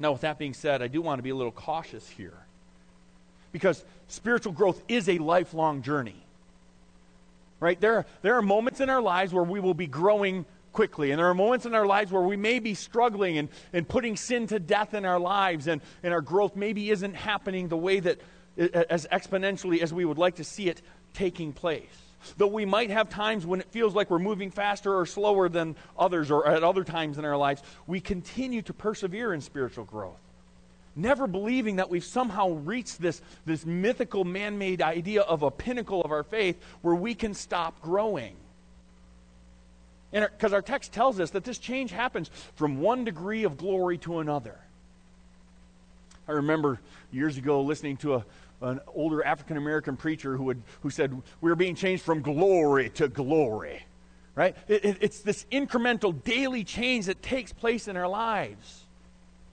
Now, 0.00 0.12
with 0.12 0.22
that 0.22 0.38
being 0.38 0.54
said, 0.54 0.82
I 0.82 0.88
do 0.88 1.02
want 1.02 1.18
to 1.18 1.22
be 1.22 1.30
a 1.30 1.34
little 1.34 1.52
cautious 1.52 2.08
here 2.08 2.38
because 3.52 3.84
spiritual 4.08 4.52
growth 4.52 4.82
is 4.88 5.08
a 5.08 5.18
lifelong 5.18 5.82
journey. 5.82 6.16
Right? 7.60 7.78
There, 7.78 8.06
there 8.22 8.36
are 8.36 8.42
moments 8.42 8.80
in 8.80 8.88
our 8.88 9.02
lives 9.02 9.34
where 9.34 9.44
we 9.44 9.60
will 9.60 9.74
be 9.74 9.86
growing 9.86 10.46
quickly, 10.72 11.10
and 11.10 11.18
there 11.18 11.26
are 11.26 11.34
moments 11.34 11.66
in 11.66 11.74
our 11.74 11.86
lives 11.86 12.10
where 12.10 12.22
we 12.22 12.36
may 12.36 12.60
be 12.60 12.74
struggling 12.74 13.36
and, 13.36 13.48
and 13.74 13.86
putting 13.86 14.16
sin 14.16 14.46
to 14.46 14.58
death 14.58 14.94
in 14.94 15.04
our 15.04 15.20
lives, 15.20 15.66
and, 15.66 15.82
and 16.02 16.14
our 16.14 16.22
growth 16.22 16.56
maybe 16.56 16.90
isn't 16.90 17.14
happening 17.14 17.68
the 17.68 17.76
way 17.76 18.00
that, 18.00 18.20
as 18.56 19.06
exponentially 19.12 19.82
as 19.82 19.92
we 19.92 20.06
would 20.06 20.16
like 20.16 20.36
to 20.36 20.44
see 20.44 20.68
it 20.68 20.80
taking 21.12 21.52
place. 21.52 22.09
Though 22.36 22.46
we 22.46 22.64
might 22.64 22.90
have 22.90 23.08
times 23.08 23.46
when 23.46 23.60
it 23.60 23.70
feels 23.70 23.94
like 23.94 24.10
we're 24.10 24.18
moving 24.18 24.50
faster 24.50 24.96
or 24.96 25.06
slower 25.06 25.48
than 25.48 25.76
others, 25.98 26.30
or 26.30 26.46
at 26.46 26.62
other 26.62 26.84
times 26.84 27.18
in 27.18 27.24
our 27.24 27.36
lives, 27.36 27.62
we 27.86 28.00
continue 28.00 28.62
to 28.62 28.72
persevere 28.72 29.32
in 29.32 29.40
spiritual 29.40 29.84
growth. 29.84 30.18
Never 30.96 31.26
believing 31.26 31.76
that 31.76 31.88
we've 31.88 32.04
somehow 32.04 32.50
reached 32.50 33.00
this, 33.00 33.22
this 33.46 33.64
mythical 33.64 34.24
man 34.24 34.58
made 34.58 34.82
idea 34.82 35.22
of 35.22 35.42
a 35.42 35.50
pinnacle 35.50 36.02
of 36.02 36.10
our 36.10 36.24
faith 36.24 36.60
where 36.82 36.94
we 36.94 37.14
can 37.14 37.32
stop 37.32 37.80
growing. 37.80 38.34
Because 40.10 40.52
our, 40.52 40.58
our 40.58 40.62
text 40.62 40.92
tells 40.92 41.20
us 41.20 41.30
that 41.30 41.44
this 41.44 41.58
change 41.58 41.92
happens 41.92 42.30
from 42.56 42.80
one 42.80 43.04
degree 43.04 43.44
of 43.44 43.56
glory 43.56 43.98
to 43.98 44.18
another. 44.18 44.58
I 46.26 46.32
remember 46.32 46.80
years 47.12 47.36
ago 47.36 47.62
listening 47.62 47.96
to 47.98 48.16
a, 48.16 48.24
an 48.60 48.80
older 48.94 49.24
African 49.24 49.56
American 49.56 49.96
preacher 49.96 50.36
who, 50.36 50.44
would, 50.44 50.62
who 50.82 50.90
said, 50.90 51.20
We're 51.40 51.54
being 51.54 51.74
changed 51.74 52.02
from 52.02 52.22
glory 52.22 52.90
to 52.90 53.08
glory. 53.08 53.82
Right? 54.34 54.56
It, 54.68 54.84
it, 54.84 54.96
it's 55.00 55.20
this 55.20 55.44
incremental 55.50 56.22
daily 56.24 56.64
change 56.64 57.06
that 57.06 57.22
takes 57.22 57.52
place 57.52 57.88
in 57.88 57.96
our 57.96 58.08
lives. 58.08 58.84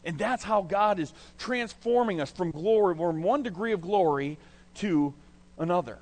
And 0.06 0.18
that's 0.18 0.44
how 0.44 0.62
God 0.62 1.00
is 1.00 1.12
transforming 1.38 2.22
us 2.22 2.32
from 2.32 2.52
glory, 2.52 2.96
from 2.96 3.22
one 3.24 3.44
degree 3.44 3.74
of 3.74 3.82
glory 3.82 4.38
to 4.76 5.14
another. 5.58 5.98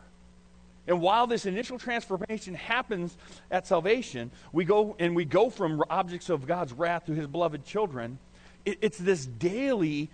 And 0.88 1.02
while 1.02 1.26
this 1.26 1.46
initial 1.46 1.80
transformation 1.80 2.54
happens 2.54 3.18
at 3.50 3.66
salvation, 3.66 4.30
we 4.52 4.66
go 4.66 4.96
and 5.00 5.16
we 5.16 5.26
go 5.26 5.50
from 5.50 5.82
objects 5.90 6.30
of 6.30 6.46
God's 6.46 6.74
wrath 6.74 7.08
to 7.08 7.14
his 7.14 7.26
beloved 7.26 7.66
children. 7.66 8.20
It, 8.66 8.78
it's 8.82 8.98
this 9.00 9.26
daily 9.26 10.10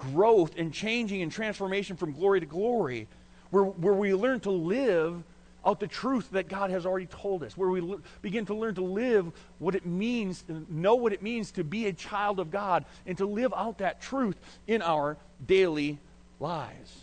growth 0.00 0.52
and 0.56 0.72
changing 0.72 1.22
and 1.22 1.30
transformation 1.30 1.96
from 1.96 2.12
glory 2.12 2.40
to 2.40 2.46
glory, 2.46 3.06
where, 3.50 3.64
where 3.64 3.94
we 3.94 4.14
learn 4.14 4.40
to 4.40 4.50
live 4.50 5.22
out 5.64 5.78
the 5.78 5.86
truth 5.86 6.30
that 6.30 6.48
God 6.48 6.70
has 6.70 6.86
already 6.86 7.06
told 7.06 7.42
us, 7.42 7.56
where 7.56 7.68
we 7.68 7.80
l- 7.80 8.00
begin 8.22 8.46
to 8.46 8.54
learn 8.54 8.74
to 8.76 8.84
live 8.84 9.30
what 9.58 9.74
it 9.74 9.84
means, 9.84 10.42
know 10.68 10.94
what 10.94 11.12
it 11.12 11.22
means 11.22 11.50
to 11.52 11.64
be 11.64 11.86
a 11.86 11.92
child 11.92 12.40
of 12.40 12.50
God, 12.50 12.84
and 13.06 13.16
to 13.18 13.26
live 13.26 13.52
out 13.54 13.78
that 13.78 14.00
truth 14.00 14.36
in 14.66 14.80
our 14.80 15.16
daily 15.46 15.98
lives. 16.38 16.96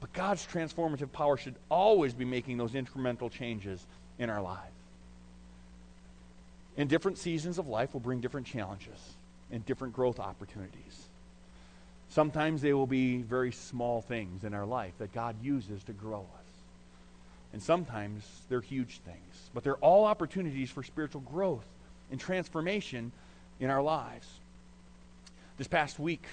But 0.00 0.12
God's 0.12 0.46
transformative 0.46 1.12
power 1.12 1.38
should 1.38 1.54
always 1.70 2.12
be 2.12 2.26
making 2.26 2.58
those 2.58 2.72
incremental 2.72 3.30
changes 3.30 3.86
in 4.18 4.28
our 4.28 4.42
lives. 4.42 4.60
And 6.76 6.90
different 6.90 7.16
seasons 7.16 7.58
of 7.58 7.68
life 7.68 7.94
will 7.94 8.00
bring 8.00 8.20
different 8.20 8.46
challenges 8.46 8.98
and 9.50 9.64
different 9.64 9.94
growth 9.94 10.20
opportunities. 10.20 11.08
Sometimes 12.08 12.62
they 12.62 12.72
will 12.72 12.86
be 12.86 13.22
very 13.22 13.52
small 13.52 14.00
things 14.00 14.44
in 14.44 14.54
our 14.54 14.66
life 14.66 14.92
that 14.98 15.12
God 15.12 15.36
uses 15.42 15.82
to 15.84 15.92
grow 15.92 16.20
us. 16.20 16.44
And 17.52 17.62
sometimes 17.62 18.24
they're 18.48 18.60
huge 18.60 18.98
things. 18.98 19.50
But 19.52 19.64
they're 19.64 19.76
all 19.76 20.04
opportunities 20.04 20.70
for 20.70 20.82
spiritual 20.82 21.22
growth 21.22 21.66
and 22.10 22.20
transformation 22.20 23.12
in 23.60 23.70
our 23.70 23.82
lives. 23.82 24.28
This 25.56 25.68
past 25.68 25.98
week, 25.98 26.24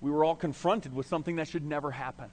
we 0.00 0.10
were 0.10 0.24
all 0.24 0.36
confronted 0.36 0.94
with 0.94 1.06
something 1.06 1.36
that 1.36 1.48
should 1.48 1.64
never 1.64 1.90
happen. 1.90 2.30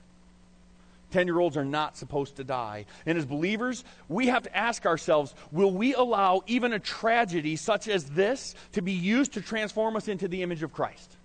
10 1.11 1.27
year 1.27 1.39
olds 1.39 1.55
are 1.55 1.65
not 1.65 1.97
supposed 1.97 2.35
to 2.35 2.43
die. 2.43 2.85
And 3.05 3.17
as 3.17 3.25
believers, 3.25 3.83
we 4.09 4.27
have 4.27 4.43
to 4.43 4.55
ask 4.55 4.85
ourselves 4.85 5.33
will 5.51 5.71
we 5.71 5.93
allow 5.93 6.41
even 6.47 6.73
a 6.73 6.79
tragedy 6.79 7.55
such 7.55 7.87
as 7.87 8.05
this 8.05 8.55
to 8.73 8.81
be 8.81 8.91
used 8.91 9.33
to 9.33 9.41
transform 9.41 9.95
us 9.95 10.07
into 10.07 10.27
the 10.27 10.43
image 10.43 10.63
of 10.63 10.73
Christ? 10.73 11.16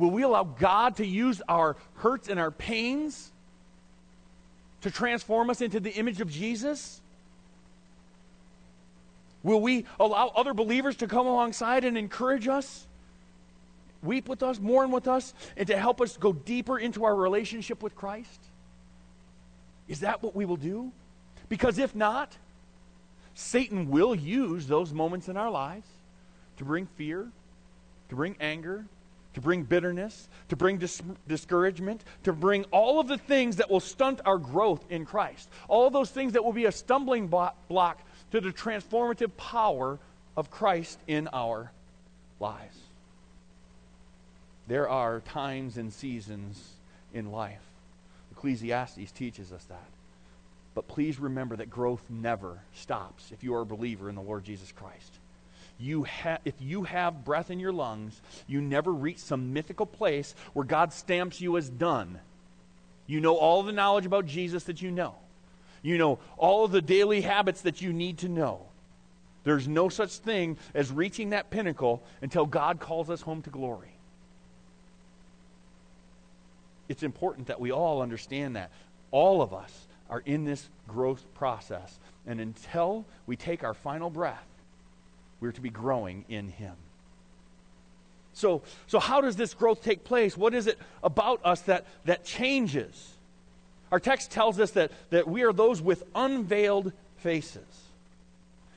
Will 0.00 0.10
we 0.10 0.22
allow 0.22 0.44
God 0.44 0.96
to 0.96 1.06
use 1.06 1.42
our 1.46 1.76
hurts 1.96 2.30
and 2.30 2.40
our 2.40 2.50
pains 2.50 3.30
to 4.80 4.90
transform 4.90 5.50
us 5.50 5.60
into 5.60 5.78
the 5.78 5.92
image 5.92 6.22
of 6.22 6.30
Jesus? 6.30 7.02
Will 9.42 9.60
we 9.60 9.84
allow 9.98 10.28
other 10.28 10.54
believers 10.54 10.96
to 10.96 11.06
come 11.06 11.26
alongside 11.26 11.84
and 11.84 11.98
encourage 11.98 12.48
us, 12.48 12.86
weep 14.02 14.26
with 14.26 14.42
us, 14.42 14.58
mourn 14.58 14.90
with 14.90 15.06
us, 15.06 15.34
and 15.58 15.66
to 15.66 15.76
help 15.76 16.00
us 16.00 16.16
go 16.16 16.32
deeper 16.32 16.78
into 16.78 17.04
our 17.04 17.14
relationship 17.14 17.82
with 17.82 17.94
Christ? 17.94 18.40
Is 19.86 20.00
that 20.00 20.22
what 20.22 20.34
we 20.34 20.46
will 20.46 20.56
do? 20.56 20.92
Because 21.50 21.78
if 21.78 21.94
not, 21.94 22.34
Satan 23.34 23.90
will 23.90 24.14
use 24.14 24.66
those 24.66 24.94
moments 24.94 25.28
in 25.28 25.36
our 25.36 25.50
lives 25.50 25.88
to 26.56 26.64
bring 26.64 26.86
fear, 26.86 27.28
to 28.08 28.14
bring 28.16 28.34
anger, 28.40 28.86
to 29.34 29.40
bring 29.40 29.62
bitterness, 29.62 30.28
to 30.48 30.56
bring 30.56 30.78
dis- 30.78 31.02
discouragement, 31.28 32.04
to 32.24 32.32
bring 32.32 32.64
all 32.72 33.00
of 33.00 33.08
the 33.08 33.18
things 33.18 33.56
that 33.56 33.70
will 33.70 33.80
stunt 33.80 34.20
our 34.24 34.38
growth 34.38 34.84
in 34.90 35.04
Christ. 35.04 35.48
All 35.68 35.90
those 35.90 36.10
things 36.10 36.32
that 36.32 36.44
will 36.44 36.52
be 36.52 36.64
a 36.64 36.72
stumbling 36.72 37.28
block 37.28 38.00
to 38.32 38.40
the 38.40 38.50
transformative 38.50 39.36
power 39.36 39.98
of 40.36 40.50
Christ 40.50 40.98
in 41.06 41.28
our 41.32 41.70
lives. 42.38 42.76
There 44.68 44.88
are 44.88 45.20
times 45.20 45.76
and 45.76 45.92
seasons 45.92 46.62
in 47.12 47.32
life 47.32 47.60
Ecclesiastes 48.40 49.12
teaches 49.12 49.52
us 49.52 49.64
that. 49.64 49.88
But 50.74 50.88
please 50.88 51.18
remember 51.18 51.56
that 51.56 51.68
growth 51.68 52.02
never 52.08 52.62
stops 52.72 53.32
if 53.32 53.44
you 53.44 53.54
are 53.54 53.60
a 53.60 53.66
believer 53.66 54.08
in 54.08 54.14
the 54.14 54.22
Lord 54.22 54.44
Jesus 54.44 54.72
Christ. 54.72 55.18
You 55.80 56.04
ha- 56.04 56.38
if 56.44 56.54
you 56.60 56.84
have 56.84 57.24
breath 57.24 57.50
in 57.50 57.58
your 57.58 57.72
lungs, 57.72 58.20
you 58.46 58.60
never 58.60 58.92
reach 58.92 59.18
some 59.18 59.52
mythical 59.52 59.86
place 59.86 60.34
where 60.52 60.64
God 60.64 60.92
stamps 60.92 61.40
you 61.40 61.56
as 61.56 61.68
done. 61.68 62.20
You 63.06 63.20
know 63.20 63.36
all 63.36 63.62
the 63.62 63.72
knowledge 63.72 64.06
about 64.06 64.26
Jesus 64.26 64.64
that 64.64 64.82
you 64.82 64.90
know. 64.90 65.14
You 65.82 65.96
know 65.96 66.18
all 66.36 66.68
the 66.68 66.82
daily 66.82 67.22
habits 67.22 67.62
that 67.62 67.80
you 67.80 67.92
need 67.92 68.18
to 68.18 68.28
know. 68.28 68.60
There's 69.42 69.66
no 69.66 69.88
such 69.88 70.18
thing 70.18 70.58
as 70.74 70.92
reaching 70.92 71.30
that 71.30 71.50
pinnacle 71.50 72.02
until 72.20 72.44
God 72.44 72.78
calls 72.78 73.08
us 73.08 73.22
home 73.22 73.40
to 73.42 73.50
glory 73.50 73.94
it's 76.90 77.04
important 77.04 77.46
that 77.46 77.60
we 77.60 77.70
all 77.70 78.02
understand 78.02 78.56
that. 78.56 78.72
All 79.12 79.42
of 79.42 79.54
us 79.54 79.86
are 80.10 80.24
in 80.26 80.44
this 80.44 80.68
growth 80.88 81.24
process. 81.34 82.00
And 82.26 82.40
until 82.40 83.04
we 83.26 83.36
take 83.36 83.62
our 83.62 83.74
final 83.74 84.10
breath, 84.10 84.44
we're 85.40 85.52
to 85.52 85.60
be 85.60 85.70
growing 85.70 86.24
in 86.28 86.48
Him. 86.48 86.74
So, 88.32 88.62
so 88.86 88.98
how 88.98 89.20
does 89.20 89.36
this 89.36 89.54
growth 89.54 89.82
take 89.82 90.04
place? 90.04 90.36
What 90.36 90.54
is 90.54 90.66
it 90.66 90.78
about 91.02 91.40
us 91.44 91.62
that, 91.62 91.86
that 92.04 92.24
changes? 92.24 93.14
Our 93.90 94.00
text 94.00 94.30
tells 94.30 94.60
us 94.60 94.70
that, 94.72 94.92
that 95.10 95.28
we 95.28 95.42
are 95.42 95.52
those 95.52 95.82
with 95.82 96.04
unveiled 96.14 96.92
faces. 97.18 97.90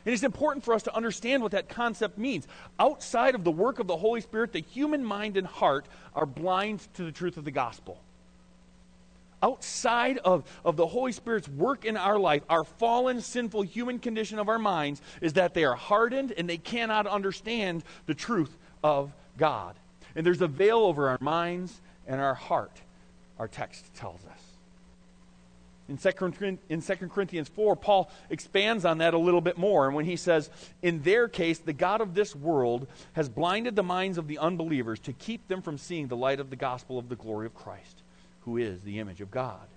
And 0.06 0.14
it's 0.14 0.24
important 0.24 0.66
for 0.66 0.74
us 0.74 0.84
to 0.84 0.96
understand 0.96 1.44
what 1.44 1.54
that 1.54 1.70
concept 1.70 2.18
means. 2.18 2.48
Outside 2.78 3.36
of 3.36 3.44
the 3.44 3.52
work 3.52 3.80
of 3.80 3.88
the 3.88 3.96
Holy 3.96 4.22
Spirit, 4.22 4.52
the 4.52 4.60
human 4.60 5.06
mind 5.06 5.38
and 5.38 5.48
heart 5.48 5.86
are 6.14 6.26
blind 6.26 6.86
to 6.96 7.04
the 7.04 7.12
truth 7.12 7.38
of 7.38 7.46
the 7.46 7.52
gospel. 7.52 8.03
Outside 9.44 10.20
of, 10.20 10.44
of 10.64 10.78
the 10.78 10.88
Holy 10.88 11.12
Spirit's 11.12 11.50
work 11.50 11.84
in 11.84 11.98
our 11.98 12.18
life, 12.18 12.44
our 12.50 12.64
fallen, 12.64 13.22
sinful 13.22 13.64
human 13.64 14.00
condition 14.00 14.40
of 14.40 14.48
our 14.48 14.58
minds 14.58 15.02
is 15.20 15.34
that 15.34 15.54
they 15.54 15.66
are 15.66 15.76
hardened 15.76 16.34
and 16.38 16.50
they 16.50 16.58
cannot 16.58 17.06
understand 17.06 17.84
the 18.06 18.16
truth 18.16 18.58
of 18.84 19.12
God. 19.38 19.76
And 20.16 20.26
there's 20.26 20.42
a 20.42 20.48
veil 20.48 20.80
over 20.80 21.10
our 21.10 21.18
minds 21.20 21.82
and 22.08 22.22
our 22.22 22.34
heart, 22.34 22.82
our 23.38 23.50
text 23.50 23.94
tells 23.94 24.22
us. 24.26 24.40
In 25.90 25.98
2, 25.98 26.58
in 26.70 26.82
2 26.82 26.96
Corinthians 27.10 27.50
4, 27.50 27.76
Paul 27.76 28.10
expands 28.30 28.86
on 28.86 29.00
that 29.00 29.14
a 29.14 29.18
little 29.18 29.42
bit 29.42 29.58
more. 29.58 29.88
And 29.88 29.96
when 29.96 30.06
he 30.06 30.16
says, 30.16 30.50
In 30.82 31.02
their 31.02 31.28
case, 31.28 31.60
the 31.60 31.74
God 31.74 32.00
of 32.00 32.14
this 32.14 32.34
world 32.34 32.88
has 33.14 33.28
blinded 33.28 33.76
the 33.76 33.84
minds 33.84 34.18
of 34.18 34.28
the 34.28 34.38
unbelievers 34.38 35.00
to 35.02 35.14
keep 35.14 35.48
them 35.50 35.62
from 35.62 35.78
seeing 35.78 36.08
the 36.08 36.16
light 36.16 36.40
of 36.40 36.50
the 36.50 36.56
gospel 36.56 36.98
of 36.98 37.10
the 37.10 37.18
glory 37.18 37.46
of 37.46 37.54
Christ, 37.54 38.03
who 38.46 38.58
is 38.58 38.82
the 38.82 39.00
image 39.00 39.22
of 39.22 39.32
God. 39.32 39.68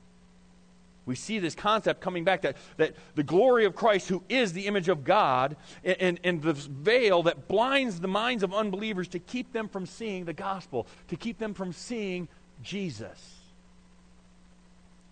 We 1.07 1.15
see 1.15 1.39
this 1.39 1.55
concept 1.55 2.01
coming 2.01 2.25
back 2.25 2.43
that, 2.43 2.57
that 2.79 2.95
the 3.15 3.23
glory 3.23 3.65
of 3.65 3.77
Christ, 3.77 4.09
who 4.09 4.25
is 4.29 4.53
the 4.53 4.67
image 4.67 4.89
of 4.89 5.05
God, 5.05 5.57
and, 5.85 5.97
and, 6.01 6.21
and 6.25 6.43
the 6.43 6.53
veil 6.53 7.23
that 7.25 7.47
blinds 7.47 8.01
the 8.01 8.09
minds 8.09 8.43
of 8.43 8.53
unbelievers 8.53 9.07
to 9.09 9.21
keep 9.21 9.53
them 9.53 9.69
from 9.69 9.87
seeing 9.87 10.25
the 10.25 10.33
gospel, 10.33 10.89
to 11.09 11.17
keep 11.17 11.39
them 11.39 11.55
from 11.55 11.73
seeing 11.73 12.27
Jesus. 12.63 13.35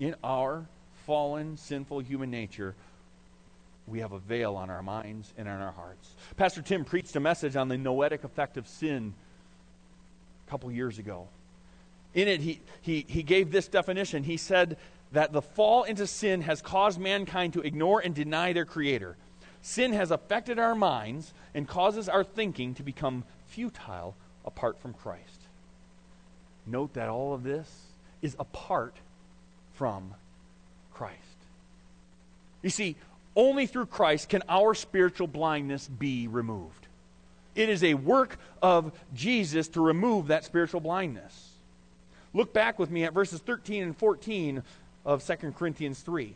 In 0.00 0.16
our 0.24 0.66
fallen, 1.06 1.56
sinful 1.56 2.00
human 2.00 2.30
nature, 2.30 2.74
we 3.86 4.00
have 4.00 4.12
a 4.12 4.18
veil 4.18 4.56
on 4.56 4.70
our 4.70 4.82
minds 4.82 5.32
and 5.38 5.48
on 5.48 5.60
our 5.60 5.72
hearts. 5.72 6.08
Pastor 6.36 6.62
Tim 6.62 6.84
preached 6.84 7.14
a 7.14 7.20
message 7.20 7.54
on 7.54 7.68
the 7.68 7.78
noetic 7.78 8.24
effect 8.24 8.56
of 8.56 8.66
sin 8.66 9.14
a 10.46 10.50
couple 10.50 10.72
years 10.72 10.98
ago. 10.98 11.28
In 12.14 12.28
it, 12.28 12.40
he, 12.40 12.60
he, 12.80 13.04
he 13.08 13.22
gave 13.22 13.50
this 13.50 13.68
definition. 13.68 14.22
He 14.22 14.36
said 14.36 14.76
that 15.12 15.32
the 15.32 15.42
fall 15.42 15.84
into 15.84 16.06
sin 16.06 16.42
has 16.42 16.62
caused 16.62 17.00
mankind 17.00 17.52
to 17.54 17.60
ignore 17.60 18.00
and 18.00 18.14
deny 18.14 18.52
their 18.52 18.64
Creator. 18.64 19.16
Sin 19.62 19.92
has 19.92 20.10
affected 20.10 20.58
our 20.58 20.74
minds 20.74 21.32
and 21.54 21.66
causes 21.66 22.08
our 22.08 22.24
thinking 22.24 22.74
to 22.74 22.82
become 22.82 23.24
futile 23.46 24.14
apart 24.44 24.78
from 24.78 24.92
Christ. 24.92 25.40
Note 26.66 26.94
that 26.94 27.08
all 27.08 27.34
of 27.34 27.42
this 27.42 27.68
is 28.22 28.36
apart 28.38 28.94
from 29.74 30.14
Christ. 30.92 31.18
You 32.62 32.70
see, 32.70 32.96
only 33.36 33.66
through 33.66 33.86
Christ 33.86 34.28
can 34.28 34.42
our 34.48 34.74
spiritual 34.74 35.26
blindness 35.26 35.88
be 35.88 36.28
removed. 36.28 36.86
It 37.54 37.68
is 37.68 37.84
a 37.84 37.94
work 37.94 38.38
of 38.62 38.92
Jesus 39.14 39.68
to 39.68 39.80
remove 39.80 40.28
that 40.28 40.44
spiritual 40.44 40.80
blindness. 40.80 41.53
Look 42.34 42.52
back 42.52 42.78
with 42.78 42.90
me 42.90 43.04
at 43.04 43.14
verses 43.14 43.40
13 43.40 43.82
and 43.82 43.96
14 43.96 44.62
of 45.04 45.24
2 45.24 45.52
Corinthians 45.52 46.00
3. 46.00 46.34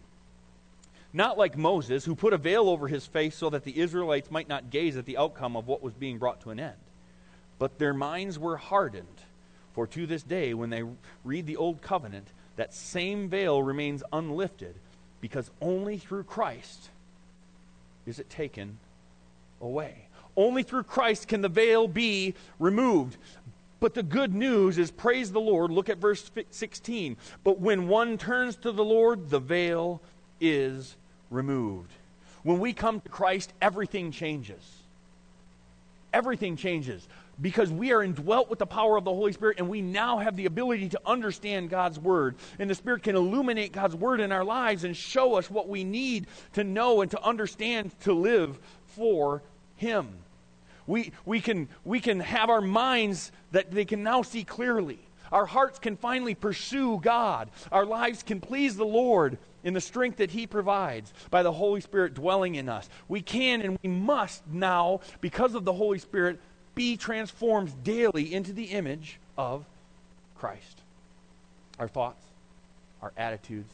Not 1.12 1.37
like 1.37 1.58
Moses, 1.58 2.04
who 2.04 2.14
put 2.14 2.32
a 2.32 2.38
veil 2.38 2.68
over 2.68 2.87
his 2.87 3.06
face 3.06 3.34
so 3.34 3.50
that 3.50 3.64
the 3.64 3.78
Israelites 3.78 4.30
might 4.30 4.48
not 4.48 4.70
gaze 4.70 4.96
at 4.96 5.06
the 5.06 5.18
outcome 5.18 5.56
of 5.56 5.66
what 5.66 5.82
was 5.82 5.94
being 5.94 6.18
brought 6.18 6.40
to 6.42 6.50
an 6.50 6.61
end. 6.61 6.76
But 7.58 7.78
their 7.78 7.94
minds 7.94 8.38
were 8.38 8.56
hardened. 8.56 9.06
For 9.72 9.87
to 9.88 10.06
this 10.06 10.22
day, 10.22 10.54
when 10.54 10.70
they 10.70 10.84
read 11.24 11.46
the 11.46 11.56
Old 11.56 11.82
Covenant, 11.82 12.28
that 12.56 12.74
same 12.74 13.28
veil 13.28 13.62
remains 13.62 14.02
unlifted 14.12 14.74
because 15.20 15.50
only 15.61 15.98
through 15.98 16.24
Christ 16.24 16.90
is 18.06 18.18
it 18.18 18.28
taken 18.28 18.78
away. 19.61 20.06
Only 20.37 20.62
through 20.62 20.84
Christ 20.84 21.26
can 21.26 21.40
the 21.40 21.48
veil 21.48 21.88
be 21.88 22.34
removed. 22.58 23.16
But 23.81 23.95
the 23.95 24.03
good 24.03 24.35
news 24.35 24.77
is, 24.79 24.91
praise 24.91 25.31
the 25.31 25.41
Lord. 25.41 25.71
Look 25.71 25.88
at 25.88 25.99
verse 25.99 26.31
16. 26.51 27.17
But 27.45 27.61
when 27.61 27.88
one 27.88 28.19
turns 28.19 28.57
to 28.57 28.73
the 28.73 28.85
Lord, 28.85 29.31
the 29.31 29.38
veil 29.38 30.01
is 30.41 30.97
removed. 31.31 31.93
When 32.43 32.59
we 32.59 32.73
come 32.73 33.01
to 33.01 33.09
Christ, 33.09 33.53
everything 33.61 34.11
changes. 34.11 34.62
Everything 36.12 36.57
changes 36.57 37.07
because 37.41 37.71
we 37.71 37.93
are 37.93 38.03
indwelt 38.03 38.51
with 38.51 38.59
the 38.59 38.67
power 38.67 38.97
of 38.97 39.05
the 39.05 39.12
Holy 39.12 39.33
Spirit 39.33 39.59
and 39.59 39.69
we 39.69 39.81
now 39.81 40.19
have 40.19 40.37
the 40.37 40.47
ability 40.47 40.88
to 40.88 41.01
understand 41.07 41.71
God's 41.71 41.99
Word. 41.99 42.35
And 42.59 42.69
the 42.69 42.75
Spirit 42.75 43.03
can 43.03 43.14
illuminate 43.14 43.73
God's 43.73 43.95
Word 43.95 44.21
in 44.21 44.33
our 44.33 44.45
lives 44.45 44.85
and 44.85 44.97
show 44.97 45.35
us 45.35 45.51
what 45.51 45.69
we 45.69 45.85
need 45.85 46.27
to 46.55 46.64
know 46.64 47.03
and 47.03 47.11
to 47.11 47.23
understand 47.23 47.93
to 48.01 48.12
live 48.12 48.59
for 48.87 49.43
Him. 49.77 50.09
We, 50.88 51.12
we, 51.27 51.40
can, 51.40 51.68
we 51.85 52.01
can 52.01 52.18
have 52.18 52.51
our 52.51 52.62
minds 52.62 53.31
that 53.53 53.70
they 53.70 53.85
can 53.85 54.03
now 54.03 54.22
see 54.22 54.42
clearly. 54.42 54.98
Our 55.31 55.44
hearts 55.44 55.79
can 55.79 55.96
finally 55.96 56.35
pursue 56.35 56.98
God. 57.01 57.51
Our 57.70 57.85
lives 57.85 58.22
can 58.22 58.40
please 58.40 58.74
the 58.74 58.87
Lord 58.87 59.37
in 59.62 59.74
the 59.74 59.81
strength 59.83 60.16
that 60.16 60.31
He 60.31 60.46
provides 60.46 61.12
by 61.31 61.42
the 61.42 61.53
Holy 61.53 61.83
Spirit 61.83 62.14
dwelling 62.14 62.55
in 62.55 62.70
us. 62.70 62.88
We 63.07 63.20
can 63.20 63.61
and 63.61 63.79
we 63.83 63.88
must 63.90 64.42
now, 64.51 65.01
because 65.20 65.55
of 65.55 65.66
the 65.66 65.74
Holy 65.74 65.98
Spirit, 65.98 66.40
be 66.74 66.96
transformed 66.96 67.85
daily 67.85 68.33
into 68.33 68.55
the 68.55 68.64
image 68.64 69.20
of 69.37 69.66
Christ. 70.38 70.81
Our 71.79 71.88
thoughts, 71.88 72.22
our 73.03 73.12
attitudes, 73.18 73.72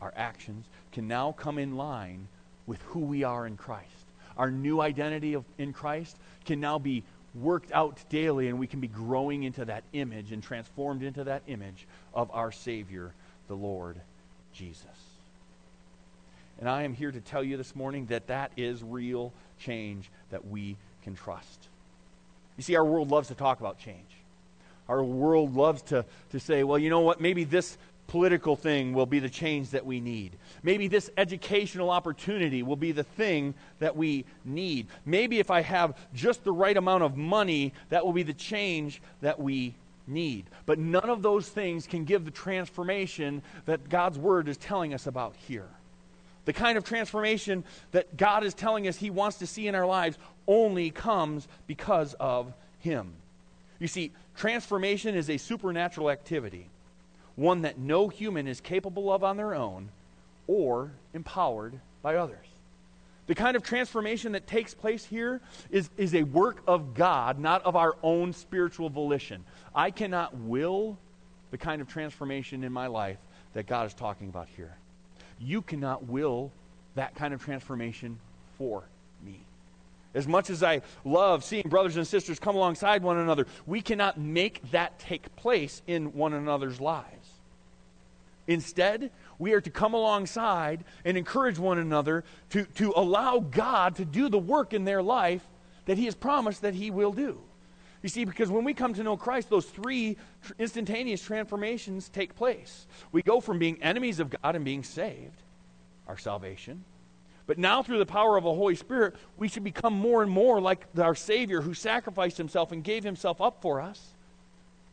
our 0.00 0.14
actions 0.16 0.64
can 0.92 1.06
now 1.06 1.32
come 1.32 1.58
in 1.58 1.76
line 1.76 2.28
with 2.66 2.80
who 2.82 3.00
we 3.00 3.22
are 3.22 3.46
in 3.46 3.58
Christ. 3.58 4.03
Our 4.36 4.50
new 4.50 4.80
identity 4.80 5.34
of, 5.34 5.44
in 5.58 5.72
Christ 5.72 6.16
can 6.44 6.60
now 6.60 6.78
be 6.78 7.04
worked 7.34 7.72
out 7.72 7.98
daily, 8.10 8.48
and 8.48 8.58
we 8.58 8.66
can 8.66 8.80
be 8.80 8.88
growing 8.88 9.42
into 9.42 9.64
that 9.64 9.84
image 9.92 10.32
and 10.32 10.42
transformed 10.42 11.02
into 11.02 11.24
that 11.24 11.42
image 11.46 11.86
of 12.14 12.30
our 12.32 12.52
Savior, 12.52 13.12
the 13.48 13.54
Lord 13.54 14.00
Jesus. 14.52 14.86
And 16.60 16.68
I 16.68 16.82
am 16.84 16.94
here 16.94 17.10
to 17.10 17.20
tell 17.20 17.42
you 17.42 17.56
this 17.56 17.74
morning 17.74 18.06
that 18.06 18.28
that 18.28 18.52
is 18.56 18.82
real 18.82 19.32
change 19.58 20.10
that 20.30 20.46
we 20.46 20.76
can 21.02 21.14
trust. 21.14 21.68
You 22.56 22.62
see, 22.62 22.76
our 22.76 22.84
world 22.84 23.10
loves 23.10 23.28
to 23.28 23.34
talk 23.34 23.58
about 23.58 23.78
change. 23.78 23.98
Our 24.88 25.02
world 25.02 25.56
loves 25.56 25.82
to, 25.82 26.04
to 26.30 26.40
say, 26.40 26.62
well, 26.62 26.78
you 26.78 26.90
know 26.90 27.00
what, 27.00 27.20
maybe 27.20 27.44
this 27.44 27.76
political 28.06 28.56
thing 28.56 28.92
will 28.92 29.06
be 29.06 29.18
the 29.18 29.28
change 29.28 29.70
that 29.70 29.86
we 29.86 30.00
need. 30.00 30.32
Maybe 30.62 30.88
this 30.88 31.10
educational 31.16 31.90
opportunity 31.90 32.62
will 32.62 32.76
be 32.76 32.92
the 32.92 33.04
thing 33.04 33.54
that 33.78 33.96
we 33.96 34.24
need. 34.44 34.86
Maybe 35.04 35.38
if 35.38 35.50
I 35.50 35.62
have 35.62 35.96
just 36.14 36.44
the 36.44 36.52
right 36.52 36.76
amount 36.76 37.02
of 37.02 37.16
money, 37.16 37.72
that 37.88 38.04
will 38.04 38.12
be 38.12 38.22
the 38.22 38.34
change 38.34 39.00
that 39.20 39.40
we 39.40 39.74
need. 40.06 40.44
But 40.66 40.78
none 40.78 41.08
of 41.08 41.22
those 41.22 41.48
things 41.48 41.86
can 41.86 42.04
give 42.04 42.24
the 42.24 42.30
transformation 42.30 43.42
that 43.66 43.88
God's 43.88 44.18
Word 44.18 44.48
is 44.48 44.56
telling 44.56 44.94
us 44.94 45.06
about 45.06 45.34
here. 45.48 45.68
The 46.44 46.52
kind 46.52 46.76
of 46.76 46.84
transformation 46.84 47.64
that 47.92 48.16
God 48.16 48.44
is 48.44 48.52
telling 48.52 48.86
us 48.86 48.96
He 48.96 49.10
wants 49.10 49.38
to 49.38 49.46
see 49.46 49.66
in 49.66 49.74
our 49.74 49.86
lives 49.86 50.18
only 50.46 50.90
comes 50.90 51.48
because 51.66 52.14
of 52.20 52.52
Him. 52.80 53.14
You 53.78 53.88
see, 53.88 54.12
transformation 54.36 55.14
is 55.14 55.30
a 55.30 55.38
supernatural 55.38 56.10
activity 56.10 56.68
one 57.36 57.62
that 57.62 57.78
no 57.78 58.08
human 58.08 58.46
is 58.46 58.60
capable 58.60 59.12
of 59.12 59.24
on 59.24 59.36
their 59.36 59.54
own 59.54 59.90
or 60.46 60.92
empowered 61.12 61.80
by 62.02 62.16
others. 62.16 62.46
The 63.26 63.34
kind 63.34 63.56
of 63.56 63.62
transformation 63.62 64.32
that 64.32 64.46
takes 64.46 64.74
place 64.74 65.04
here 65.04 65.40
is, 65.70 65.88
is 65.96 66.14
a 66.14 66.24
work 66.24 66.62
of 66.66 66.94
God, 66.94 67.38
not 67.38 67.64
of 67.64 67.74
our 67.74 67.96
own 68.02 68.34
spiritual 68.34 68.90
volition. 68.90 69.44
I 69.74 69.90
cannot 69.90 70.36
will 70.36 70.98
the 71.50 71.56
kind 71.58 71.80
of 71.80 71.88
transformation 71.88 72.64
in 72.64 72.72
my 72.72 72.86
life 72.86 73.16
that 73.54 73.66
God 73.66 73.86
is 73.86 73.94
talking 73.94 74.28
about 74.28 74.48
here. 74.56 74.76
You 75.40 75.62
cannot 75.62 76.06
will 76.06 76.52
that 76.96 77.14
kind 77.14 77.32
of 77.32 77.42
transformation 77.42 78.18
for 78.58 78.84
me. 79.24 79.40
As 80.14 80.28
much 80.28 80.50
as 80.50 80.62
I 80.62 80.82
love 81.04 81.42
seeing 81.42 81.68
brothers 81.68 81.96
and 81.96 82.06
sisters 82.06 82.38
come 82.38 82.54
alongside 82.56 83.02
one 83.02 83.16
another, 83.16 83.46
we 83.66 83.80
cannot 83.80 84.18
make 84.18 84.70
that 84.70 84.98
take 84.98 85.34
place 85.34 85.82
in 85.86 86.12
one 86.12 86.34
another's 86.34 86.80
lives. 86.80 87.23
Instead, 88.46 89.10
we 89.38 89.52
are 89.52 89.60
to 89.60 89.70
come 89.70 89.94
alongside 89.94 90.84
and 91.04 91.16
encourage 91.16 91.58
one 91.58 91.78
another 91.78 92.24
to, 92.50 92.64
to 92.66 92.92
allow 92.96 93.38
God 93.38 93.96
to 93.96 94.04
do 94.04 94.28
the 94.28 94.38
work 94.38 94.72
in 94.72 94.84
their 94.84 95.02
life 95.02 95.42
that 95.86 95.98
He 95.98 96.04
has 96.04 96.14
promised 96.14 96.62
that 96.62 96.74
He 96.74 96.90
will 96.90 97.12
do. 97.12 97.40
You 98.02 98.08
see, 98.10 98.26
because 98.26 98.50
when 98.50 98.64
we 98.64 98.74
come 98.74 98.92
to 98.94 99.02
know 99.02 99.16
Christ, 99.16 99.48
those 99.48 99.64
three 99.64 100.18
instantaneous 100.58 101.22
transformations 101.22 102.10
take 102.10 102.34
place. 102.34 102.86
We 103.12 103.22
go 103.22 103.40
from 103.40 103.58
being 103.58 103.82
enemies 103.82 104.20
of 104.20 104.28
God 104.28 104.56
and 104.56 104.64
being 104.64 104.82
saved, 104.82 105.42
our 106.06 106.18
salvation. 106.18 106.84
But 107.46 107.58
now, 107.58 107.82
through 107.82 107.98
the 107.98 108.06
power 108.06 108.36
of 108.36 108.44
the 108.44 108.54
Holy 108.54 108.74
Spirit, 108.74 109.16
we 109.36 109.48
should 109.48 109.64
become 109.64 109.94
more 109.94 110.22
and 110.22 110.30
more 110.30 110.60
like 110.60 110.86
our 110.98 111.14
Savior 111.14 111.60
who 111.60 111.74
sacrificed 111.74 112.36
Himself 112.38 112.72
and 112.72 112.82
gave 112.82 113.04
Himself 113.04 113.40
up 113.40 113.60
for 113.60 113.80
us, 113.80 114.13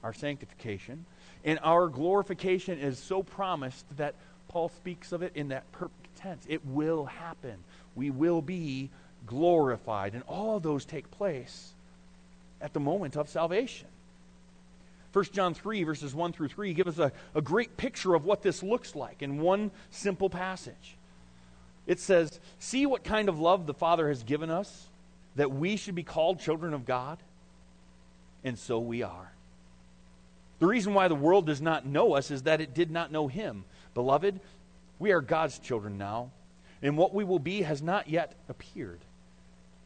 our 0.04 0.14
sanctification. 0.14 1.06
And 1.44 1.60
our 1.64 1.88
glorification 1.88 2.80
is 2.80 3.00
so 3.00 3.24
promised 3.24 3.86
that 3.98 4.16
Paul 4.48 4.70
speaks 4.70 5.12
of 5.12 5.22
it 5.22 5.32
in 5.36 5.50
that 5.50 5.72
perfect 5.72 6.16
tense. 6.18 6.46
It 6.48 6.66
will 6.66 7.06
happen. 7.06 7.56
We 7.96 8.12
will 8.12 8.42
be 8.42 8.90
glorified. 9.26 10.14
And 10.14 10.24
all 10.28 10.60
those 10.60 10.86
take 10.86 11.10
place 11.12 11.74
at 12.62 12.74
the 12.74 12.80
moment 12.80 13.16
of 13.16 13.30
salvation. 13.30 13.88
1 15.14 15.26
John 15.34 15.54
3, 15.54 15.84
verses 15.84 16.16
1 16.16 16.32
through 16.32 16.48
3, 16.48 16.74
give 16.74 16.88
us 16.88 16.98
a, 16.98 17.12
a 17.36 17.42
great 17.42 17.76
picture 17.76 18.16
of 18.16 18.24
what 18.24 18.42
this 18.42 18.64
looks 18.64 18.96
like 18.96 19.22
in 19.22 19.42
one 19.42 19.72
simple 19.90 20.30
passage. 20.30 20.96
It 21.86 22.00
says, 22.00 22.40
See 22.60 22.86
what 22.86 23.04
kind 23.04 23.28
of 23.28 23.40
love 23.40 23.66
the 23.66 23.74
Father 23.74 24.08
has 24.08 24.24
given 24.24 24.50
us, 24.50 24.88
that 25.36 25.52
we 25.52 25.76
should 25.76 25.96
be 25.96 26.04
called 26.04 26.40
children 26.40 26.74
of 26.74 26.86
God? 26.86 27.18
And 28.44 28.58
so 28.58 28.80
we 28.80 29.04
are. 29.04 29.32
The 30.62 30.68
reason 30.68 30.94
why 30.94 31.08
the 31.08 31.16
world 31.16 31.48
does 31.48 31.60
not 31.60 31.88
know 31.88 32.14
us 32.14 32.30
is 32.30 32.44
that 32.44 32.62
it 32.62 32.76
did 32.76 32.92
not 32.92 33.12
know 33.12 33.28
him. 33.28 33.66
Beloved, 33.96 34.40
we 35.00 35.12
are 35.12 35.20
God's 35.20 35.58
children 35.58 35.98
now, 35.98 36.30
and 36.84 36.96
what 36.96 37.16
we 37.16 37.24
will 37.24 37.40
be 37.40 37.64
has 37.64 37.82
not 37.82 38.08
yet 38.08 38.36
appeared. 38.48 39.00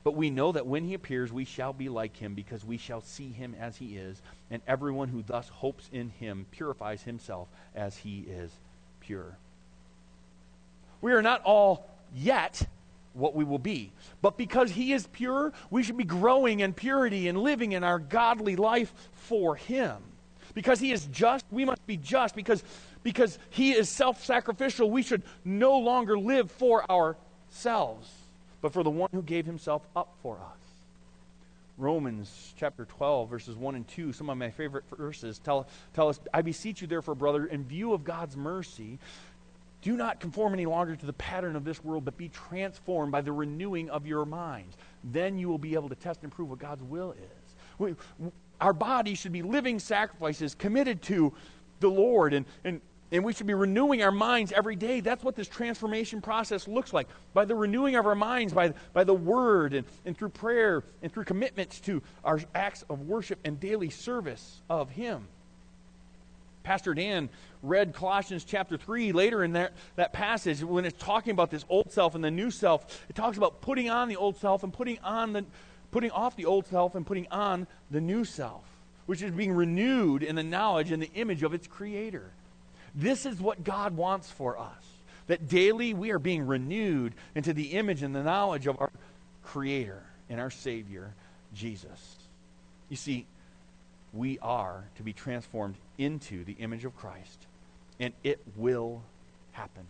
But 0.03 0.17
we 0.17 0.29
know 0.29 0.51
that 0.51 0.67
when 0.67 0.83
he 0.83 0.93
appears, 0.93 1.31
we 1.31 1.45
shall 1.45 1.71
be 1.71 1.87
like 1.87 2.17
him, 2.17 2.33
because 2.33 2.65
we 2.65 2.75
shall 2.75 2.99
see 2.99 3.29
him 3.29 3.55
as 3.57 3.77
he 3.77 3.95
is, 3.95 4.21
and 4.51 4.61
everyone 4.67 5.07
who 5.07 5.23
thus 5.23 5.47
hopes 5.47 5.89
in 5.93 6.09
him 6.09 6.45
purifies 6.51 7.03
himself 7.03 7.47
as 7.73 7.95
he 7.95 8.25
is 8.29 8.51
pure. 8.99 9.37
We 10.99 11.13
are 11.13 11.21
not 11.21 11.41
all 11.45 11.89
yet 12.13 12.67
what 13.13 13.33
we 13.33 13.45
will 13.45 13.59
be. 13.59 13.93
But 14.21 14.37
because 14.37 14.71
He 14.71 14.91
is 14.91 15.07
pure, 15.07 15.53
we 15.69 15.83
should 15.83 15.95
be 15.95 16.03
growing 16.03 16.59
in 16.59 16.73
purity 16.73 17.29
and 17.29 17.37
living 17.37 17.71
in 17.71 17.83
our 17.85 17.97
godly 17.97 18.57
life 18.57 18.93
for 19.13 19.55
Him. 19.55 20.01
Because 20.55 20.79
he 20.79 20.91
is 20.91 21.05
just, 21.07 21.45
we 21.51 21.65
must 21.65 21.85
be 21.85 21.97
just. 21.97 22.33
Because, 22.35 22.63
because 23.03 23.37
he 23.51 23.73
is 23.73 23.87
self 23.87 24.23
sacrificial, 24.23 24.89
we 24.89 25.03
should 25.03 25.21
no 25.43 25.77
longer 25.77 26.17
live 26.17 26.49
for 26.49 26.89
ourselves, 26.89 28.09
but 28.61 28.73
for 28.73 28.81
the 28.81 28.89
one 28.89 29.09
who 29.11 29.21
gave 29.21 29.45
himself 29.45 29.85
up 29.95 30.15
for 30.23 30.37
us. 30.37 30.65
Romans 31.77 32.53
chapter 32.57 32.85
12, 32.85 33.29
verses 33.29 33.55
1 33.57 33.75
and 33.75 33.87
2, 33.89 34.13
some 34.13 34.29
of 34.29 34.37
my 34.37 34.49
favorite 34.49 34.85
verses 34.97 35.39
tell, 35.39 35.67
tell 35.93 36.07
us, 36.07 36.19
I 36.33 36.41
beseech 36.41 36.81
you, 36.81 36.87
therefore, 36.87 37.15
brother, 37.15 37.45
in 37.45 37.65
view 37.65 37.91
of 37.91 38.05
God's 38.05 38.37
mercy, 38.37 38.97
do 39.81 39.97
not 39.97 40.21
conform 40.21 40.53
any 40.53 40.65
longer 40.65 40.95
to 40.95 41.05
the 41.05 41.13
pattern 41.13 41.57
of 41.57 41.65
this 41.65 41.83
world, 41.83 42.05
but 42.05 42.15
be 42.15 42.29
transformed 42.29 43.11
by 43.11 43.19
the 43.19 43.33
renewing 43.33 43.89
of 43.89 44.07
your 44.07 44.25
minds. 44.25 44.77
Then 45.03 45.37
you 45.37 45.49
will 45.49 45.57
be 45.57 45.73
able 45.73 45.89
to 45.89 45.95
test 45.95 46.23
and 46.23 46.31
prove 46.31 46.49
what 46.49 46.59
God's 46.59 46.81
will 46.81 47.11
is. 47.11 47.97
Our 48.61 48.73
bodies 48.73 49.19
should 49.19 49.31
be 49.31 49.41
living 49.41 49.79
sacrifices 49.79 50.55
committed 50.55 51.01
to 51.03 51.33
the 51.79 51.89
Lord, 51.89 52.33
and, 52.33 52.45
and, 52.63 52.81
and 53.11 53.23
we 53.23 53.33
should 53.33 53.47
be 53.47 53.53
renewing 53.53 54.01
our 54.01 54.11
minds 54.11 54.51
every 54.51 54.75
day. 54.75 54.99
That's 54.99 55.23
what 55.23 55.35
this 55.35 55.47
transformation 55.47 56.21
process 56.21 56.67
looks 56.67 56.93
like. 56.93 57.07
By 57.33 57.45
the 57.45 57.55
renewing 57.55 57.95
of 57.95 58.05
our 58.05 58.15
minds, 58.15 58.53
by, 58.53 58.73
by 58.93 59.03
the 59.03 59.13
word, 59.13 59.73
and, 59.73 59.85
and 60.05 60.17
through 60.17 60.29
prayer, 60.29 60.83
and 61.01 61.11
through 61.11 61.25
commitments 61.25 61.79
to 61.81 62.01
our 62.23 62.39
acts 62.53 62.83
of 62.89 63.01
worship 63.01 63.39
and 63.43 63.59
daily 63.59 63.89
service 63.89 64.61
of 64.69 64.89
Him. 64.89 65.27
Pastor 66.63 66.95
Dan 66.95 67.29
read 67.61 67.93
Colossians 67.93 68.43
chapter 68.43 68.75
3 68.75 69.11
later 69.11 69.43
in 69.43 69.53
that, 69.53 69.73
that 69.95 70.13
passage 70.13 70.63
when 70.63 70.83
it's 70.83 71.01
talking 71.01 71.31
about 71.31 71.51
this 71.51 71.63
old 71.69 71.91
self 71.91 72.15
and 72.15 72.23
the 72.23 72.31
new 72.31 72.49
self. 72.49 73.05
It 73.07 73.15
talks 73.15 73.37
about 73.37 73.61
putting 73.61 73.89
on 73.89 74.07
the 74.09 74.15
old 74.15 74.37
self 74.37 74.63
and 74.63 74.73
putting 74.73 74.97
on 74.99 75.33
the, 75.33 75.45
putting 75.95 76.11
off 76.11 76.35
the 76.35 76.43
old 76.43 76.67
self 76.67 76.93
and 76.93 77.07
putting 77.07 77.25
on 77.31 77.65
the 77.89 78.01
new 78.01 78.25
self, 78.25 78.65
which 79.05 79.21
is 79.21 79.31
being 79.31 79.53
renewed 79.53 80.23
in 80.23 80.35
the 80.35 80.43
knowledge 80.43 80.91
and 80.91 81.01
the 81.01 81.09
image 81.15 81.41
of 81.41 81.53
its 81.53 81.67
creator. 81.67 82.31
This 82.93 83.25
is 83.25 83.39
what 83.39 83.63
God 83.63 83.95
wants 83.95 84.29
for 84.29 84.59
us. 84.59 84.83
That 85.27 85.47
daily 85.47 85.93
we 85.93 86.11
are 86.11 86.19
being 86.19 86.45
renewed 86.45 87.13
into 87.33 87.53
the 87.53 87.71
image 87.71 88.03
and 88.03 88.13
the 88.13 88.23
knowledge 88.23 88.67
of 88.67 88.77
our 88.81 88.91
creator 89.45 90.03
and 90.29 90.37
our 90.37 90.51
savior, 90.51 91.13
Jesus. 91.53 92.17
You 92.89 92.97
see, 92.97 93.25
we 94.11 94.37
are 94.39 94.83
to 94.97 95.03
be 95.03 95.13
transformed 95.13 95.75
into 95.97 96.43
the 96.43 96.57
image 96.59 96.83
of 96.83 96.93
Christ, 96.97 97.45
and 98.01 98.13
it 98.21 98.41
will 98.57 99.01
happen. 99.53 99.85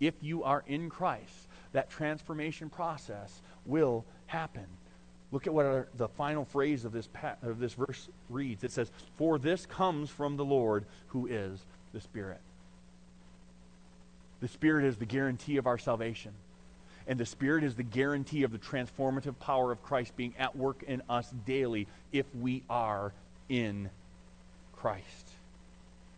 If 0.00 0.14
you 0.22 0.42
are 0.42 0.64
in 0.66 0.90
Christ, 0.90 1.46
that 1.70 1.88
transformation 1.88 2.68
process 2.68 3.40
will 3.64 4.04
happen. 4.26 4.66
Look 5.34 5.48
at 5.48 5.52
what 5.52 5.66
our, 5.66 5.88
the 5.96 6.06
final 6.06 6.44
phrase 6.44 6.84
of 6.84 6.92
this, 6.92 7.08
of 7.42 7.58
this 7.58 7.74
verse 7.74 8.08
reads. 8.30 8.62
It 8.62 8.70
says, 8.70 8.92
For 9.16 9.36
this 9.36 9.66
comes 9.66 10.08
from 10.08 10.36
the 10.36 10.44
Lord 10.44 10.84
who 11.08 11.26
is 11.26 11.58
the 11.92 12.00
Spirit. 12.00 12.38
The 14.40 14.46
Spirit 14.46 14.84
is 14.84 14.96
the 14.96 15.06
guarantee 15.06 15.56
of 15.56 15.66
our 15.66 15.76
salvation. 15.76 16.30
And 17.08 17.18
the 17.18 17.26
Spirit 17.26 17.64
is 17.64 17.74
the 17.74 17.82
guarantee 17.82 18.44
of 18.44 18.52
the 18.52 18.58
transformative 18.58 19.36
power 19.40 19.72
of 19.72 19.82
Christ 19.82 20.16
being 20.16 20.34
at 20.38 20.54
work 20.54 20.84
in 20.84 21.02
us 21.08 21.28
daily 21.44 21.88
if 22.12 22.26
we 22.32 22.62
are 22.70 23.12
in 23.48 23.90
Christ. 24.76 25.30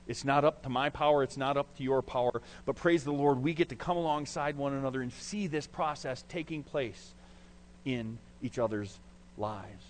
It's 0.07 0.27
not 0.27 0.45
up 0.45 0.63
to 0.65 0.69
my 0.69 0.91
power, 0.91 1.23
it's 1.23 1.39
not 1.39 1.57
up 1.57 1.75
to 1.79 1.83
your 1.83 2.03
power, 2.03 2.43
but 2.67 2.77
praise 2.77 3.03
the 3.03 3.15
Lord, 3.15 3.43
we 3.43 3.55
get 3.55 3.71
to 3.71 3.77
come 3.77 3.97
alongside 3.97 4.59
one 4.59 4.75
another 4.75 5.01
and 5.01 5.11
see 5.11 5.47
this 5.47 5.67
process 5.67 6.23
taking 6.29 6.63
place 6.63 7.15
in 7.87 8.19
each 8.43 8.59
other's 8.59 8.99
lives. 9.39 9.85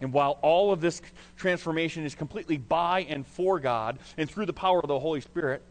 And 0.00 0.12
while 0.12 0.38
all 0.42 0.72
of 0.72 0.80
this 0.80 1.02
transformation 1.36 2.04
is 2.04 2.14
completely 2.14 2.56
by 2.56 3.00
and 3.08 3.26
for 3.26 3.60
God 3.60 3.98
and 4.16 4.30
through 4.30 4.46
the 4.46 4.52
power 4.52 4.80
of 4.80 4.88
the 4.88 4.98
Holy 4.98 5.20
Spirit, 5.20 5.62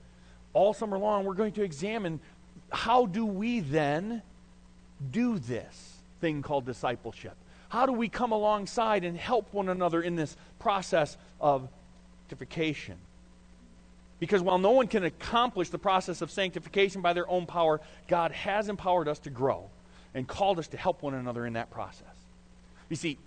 all 0.54 0.74
summer 0.74 0.98
long 0.98 1.26
we're 1.26 1.34
going 1.34 1.54
to 1.54 1.64
examine 1.64 2.20
how 2.72 3.06
do 3.08 3.26
we 3.26 3.60
then 3.60 4.22
do 5.12 5.40
this 5.40 5.94
thing 6.22 6.42
called 6.42 6.66
discipleship? 6.66 7.36
How 7.70 7.86
do 7.86 7.92
we 7.92 8.10
come 8.10 8.32
alongside 8.32 9.04
and 9.04 9.18
help 9.18 9.54
one 9.54 9.70
another 9.70 10.02
in 10.02 10.16
this 10.16 10.36
process 10.60 11.18
of 11.40 11.68
sanctification? 12.24 12.98
Because 14.20 14.42
while 14.42 14.58
no 14.58 14.72
one 14.72 14.88
can 14.88 15.06
accomplish 15.06 15.70
the 15.70 15.78
process 15.78 16.22
of 16.22 16.30
sanctification 16.30 17.02
by 17.02 17.14
their 17.14 17.30
own 17.30 17.46
power, 17.46 17.80
God 18.08 18.32
has 18.32 18.68
empowered 18.70 19.08
us 19.08 19.20
to 19.20 19.30
grow 19.30 19.70
and 20.14 20.28
called 20.28 20.60
us 20.60 20.68
to 20.70 20.78
help 20.78 21.02
one 21.02 21.14
another 21.14 21.46
in 21.46 21.54
that 21.54 21.72
process. 21.72 22.09
You 22.90 22.96
see, 22.96 23.18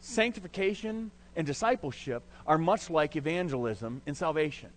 sanctification 0.00 1.10
and 1.34 1.46
discipleship 1.46 2.22
are 2.46 2.58
much 2.58 2.90
like 2.90 3.16
evangelism 3.16 4.02
and 4.06 4.16
salvation. 4.16 4.70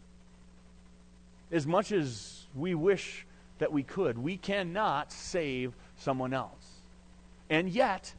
As 1.52 1.66
much 1.66 1.92
as 1.92 2.46
we 2.56 2.76
wish 2.76 3.26
that 3.58 3.72
we 3.72 3.84
could, 3.84 4.18
we 4.18 4.38
cannot 4.38 5.12
save 5.12 5.74
someone 5.98 6.34
else. 6.34 6.82
And 7.50 7.70
yet, 7.70 8.14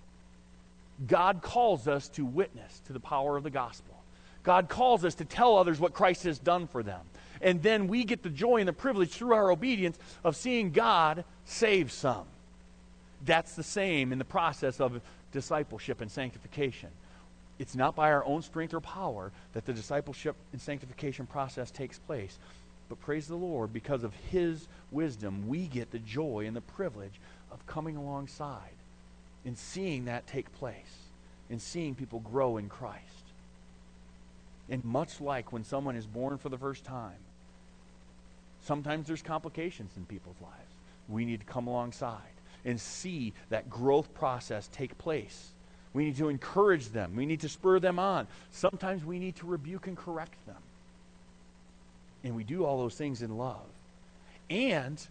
God 1.06 1.40
calls 1.40 1.86
us 1.88 2.08
to 2.10 2.24
witness 2.24 2.82
to 2.86 2.92
the 2.92 3.00
power 3.00 3.36
of 3.36 3.44
the 3.44 3.50
gospel. 3.50 3.94
God 4.42 4.68
calls 4.68 5.04
us 5.04 5.14
to 5.16 5.24
tell 5.24 5.56
others 5.56 5.78
what 5.78 5.92
Christ 5.92 6.24
has 6.24 6.38
done 6.38 6.66
for 6.66 6.82
them. 6.82 7.00
And 7.40 7.62
then 7.62 7.88
we 7.88 8.04
get 8.04 8.22
the 8.22 8.30
joy 8.30 8.58
and 8.58 8.68
the 8.68 8.72
privilege 8.72 9.10
through 9.10 9.34
our 9.34 9.50
obedience 9.50 9.98
of 10.24 10.36
seeing 10.36 10.72
God 10.72 11.24
save 11.44 11.92
some. 11.92 12.24
That's 13.24 13.54
the 13.54 13.62
same 13.62 14.12
in 14.12 14.18
the 14.18 14.24
process 14.24 14.80
of 14.80 15.00
discipleship 15.32 16.00
and 16.00 16.10
sanctification. 16.10 16.90
It's 17.58 17.74
not 17.74 17.94
by 17.94 18.10
our 18.10 18.24
own 18.24 18.42
strength 18.42 18.72
or 18.72 18.80
power 18.80 19.32
that 19.52 19.66
the 19.66 19.72
discipleship 19.72 20.34
and 20.52 20.60
sanctification 20.60 21.26
process 21.26 21.70
takes 21.70 21.98
place. 21.98 22.38
But 22.88 23.00
praise 23.00 23.28
the 23.28 23.36
Lord, 23.36 23.72
because 23.72 24.02
of 24.02 24.14
His 24.30 24.66
wisdom, 24.90 25.46
we 25.46 25.66
get 25.66 25.90
the 25.90 25.98
joy 25.98 26.44
and 26.46 26.56
the 26.56 26.62
privilege 26.62 27.20
of 27.52 27.66
coming 27.66 27.96
alongside 27.96 28.72
and 29.44 29.56
seeing 29.56 30.06
that 30.06 30.26
take 30.26 30.52
place 30.54 31.10
and 31.50 31.60
seeing 31.60 31.94
people 31.94 32.20
grow 32.20 32.56
in 32.56 32.68
Christ. 32.68 33.04
And 34.68 34.84
much 34.84 35.20
like 35.20 35.52
when 35.52 35.64
someone 35.64 35.96
is 35.96 36.06
born 36.06 36.38
for 36.38 36.48
the 36.48 36.58
first 36.58 36.84
time, 36.84 37.18
sometimes 38.62 39.06
there's 39.06 39.22
complications 39.22 39.92
in 39.96 40.04
people's 40.06 40.40
lives. 40.40 40.54
We 41.08 41.24
need 41.24 41.40
to 41.40 41.46
come 41.46 41.66
alongside 41.66 42.20
and 42.64 42.80
see 42.80 43.32
that 43.48 43.70
growth 43.70 44.12
process 44.14 44.68
take 44.72 44.96
place. 44.98 45.48
We 45.92 46.04
need 46.04 46.16
to 46.18 46.28
encourage 46.28 46.88
them. 46.88 47.16
We 47.16 47.26
need 47.26 47.40
to 47.40 47.48
spur 47.48 47.80
them 47.80 47.98
on. 47.98 48.26
Sometimes 48.52 49.04
we 49.04 49.18
need 49.18 49.36
to 49.36 49.46
rebuke 49.46 49.86
and 49.86 49.96
correct 49.96 50.34
them. 50.46 50.56
And 52.22 52.36
we 52.36 52.44
do 52.44 52.64
all 52.64 52.78
those 52.78 52.94
things 52.94 53.22
in 53.22 53.36
love. 53.36 53.66
And 54.48 55.04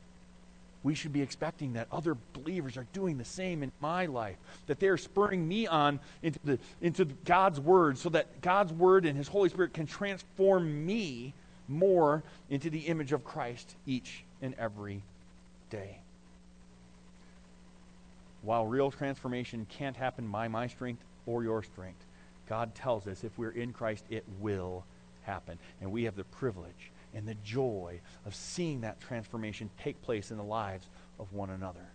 we 0.83 0.95
should 0.95 1.11
be 1.11 1.21
expecting 1.21 1.73
that 1.73 1.87
other 1.91 2.15
believers 2.33 2.77
are 2.77 2.85
doing 2.93 3.17
the 3.17 3.25
same 3.25 3.63
in 3.63 3.71
my 3.81 4.05
life, 4.05 4.37
that 4.67 4.79
they're 4.79 4.97
spurring 4.97 5.45
me 5.45 5.67
on 5.67 5.99
into, 6.23 6.39
the, 6.45 6.59
into 6.81 7.05
God's 7.25 7.59
Word 7.59 7.97
so 7.97 8.09
that 8.09 8.41
God's 8.41 8.71
Word 8.71 9.05
and 9.05 9.17
His 9.17 9.27
Holy 9.27 9.49
Spirit 9.49 9.73
can 9.73 9.87
transform 9.87 10.85
me 10.85 11.33
more 11.67 12.23
into 12.49 12.69
the 12.69 12.79
image 12.79 13.11
of 13.11 13.25
Christ 13.25 13.75
each 13.85 14.23
and 14.41 14.55
every 14.57 15.01
day. 15.69 15.97
While 18.41 18.65
real 18.65 18.91
transformation 18.91 19.65
can't 19.69 19.97
happen 19.97 20.29
by 20.31 20.47
my 20.47 20.67
strength 20.67 21.03
or 21.25 21.43
your 21.43 21.63
strength, 21.63 22.05
God 22.47 22.73
tells 22.73 23.07
us 23.07 23.23
if 23.23 23.37
we're 23.37 23.51
in 23.51 23.73
Christ, 23.73 24.05
it 24.09 24.23
will 24.39 24.85
happen. 25.23 25.59
And 25.81 25.91
we 25.91 26.03
have 26.03 26.15
the 26.15 26.23
privilege 26.23 26.91
and 27.13 27.27
the 27.27 27.35
joy 27.43 27.99
of 28.25 28.33
seeing 28.33 28.81
that 28.81 28.99
transformation 29.01 29.69
take 29.81 30.01
place 30.01 30.31
in 30.31 30.37
the 30.37 30.43
lives 30.43 30.87
of 31.19 31.31
one 31.33 31.49
another. 31.49 31.85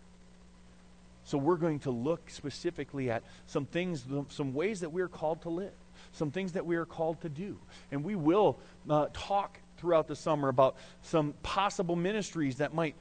So 1.25 1.39
we're 1.39 1.57
going 1.57 1.79
to 1.81 1.91
look 1.91 2.29
specifically 2.29 3.11
at 3.11 3.23
some 3.47 3.65
things, 3.65 4.05
some 4.29 4.53
ways 4.53 4.81
that 4.81 4.91
we're 4.91 5.09
called 5.09 5.41
to 5.43 5.49
live, 5.49 5.73
some 6.13 6.31
things 6.31 6.53
that 6.53 6.67
we 6.67 6.77
are 6.77 6.85
called 6.85 7.23
to 7.23 7.31
do. 7.31 7.59
And 7.91 8.05
we 8.05 8.15
will 8.15 8.59
uh, 8.91 9.07
talk 9.15 9.59
throughout 9.79 10.07
the 10.07 10.17
summer 10.17 10.49
about 10.49 10.77
some 11.03 11.33
possible 11.43 11.97
ministries 11.97 12.57
that 12.57 12.75
might, 12.75 12.95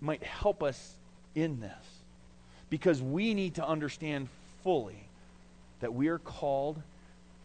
might 0.00 0.22
help 0.22 0.62
us 0.62 0.98
in 1.34 1.60
this 1.60 1.99
because 2.70 3.02
we 3.02 3.34
need 3.34 3.56
to 3.56 3.66
understand 3.66 4.28
fully 4.62 5.02
that 5.80 5.92
we 5.92 6.08
are 6.08 6.18
called 6.18 6.80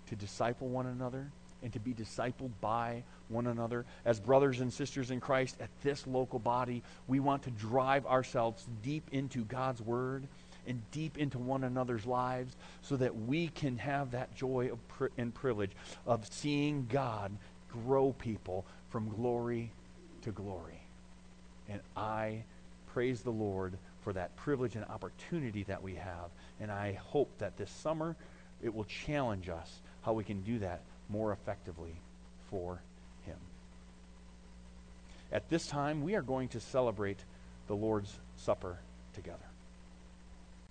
to 0.07 0.15
disciple 0.15 0.67
one 0.67 0.85
another 0.85 1.27
and 1.63 1.73
to 1.73 1.79
be 1.79 1.93
discipled 1.93 2.51
by 2.61 3.03
one 3.27 3.47
another. 3.47 3.85
As 4.05 4.19
brothers 4.19 4.59
and 4.59 4.71
sisters 4.71 5.09
in 5.09 5.19
Christ 5.19 5.57
at 5.59 5.69
this 5.81 6.05
local 6.05 6.37
body, 6.37 6.83
we 7.07 7.19
want 7.19 7.43
to 7.43 7.51
drive 7.51 8.05
ourselves 8.05 8.67
deep 8.83 9.07
into 9.11 9.43
God's 9.45 9.81
Word 9.81 10.27
and 10.67 10.81
deep 10.91 11.17
into 11.17 11.39
one 11.39 11.63
another's 11.63 12.05
lives 12.05 12.55
so 12.81 12.95
that 12.97 13.15
we 13.15 13.47
can 13.49 13.77
have 13.77 14.11
that 14.11 14.35
joy 14.35 14.71
and 15.17 15.33
privilege 15.33 15.71
of 16.05 16.27
seeing 16.31 16.87
God 16.91 17.31
grow 17.71 18.13
people 18.13 18.65
from 18.89 19.09
glory 19.09 19.71
to 20.21 20.31
glory. 20.31 20.81
And 21.67 21.81
I 21.95 22.43
praise 22.93 23.21
the 23.21 23.31
Lord 23.31 23.77
for 24.05 24.13
that 24.13 24.35
privilege 24.37 24.75
and 24.75 24.85
opportunity 24.85 25.63
that 25.63 25.81
we 25.81 25.95
have. 25.95 26.29
And 26.61 26.71
I 26.71 26.93
hope 26.93 27.29
that 27.39 27.57
this 27.57 27.71
summer 27.71 28.15
it 28.61 28.73
will 28.73 28.85
challenge 28.85 29.49
us 29.49 29.81
how 30.03 30.13
we 30.13 30.23
can 30.23 30.43
do 30.43 30.59
that 30.59 30.81
more 31.09 31.33
effectively 31.33 31.99
for 32.49 32.79
Him. 33.25 33.37
At 35.31 35.49
this 35.49 35.65
time, 35.67 36.03
we 36.03 36.13
are 36.15 36.21
going 36.21 36.49
to 36.49 36.59
celebrate 36.59 37.17
the 37.67 37.75
Lord's 37.75 38.13
Supper 38.37 38.77
together. 39.13 39.39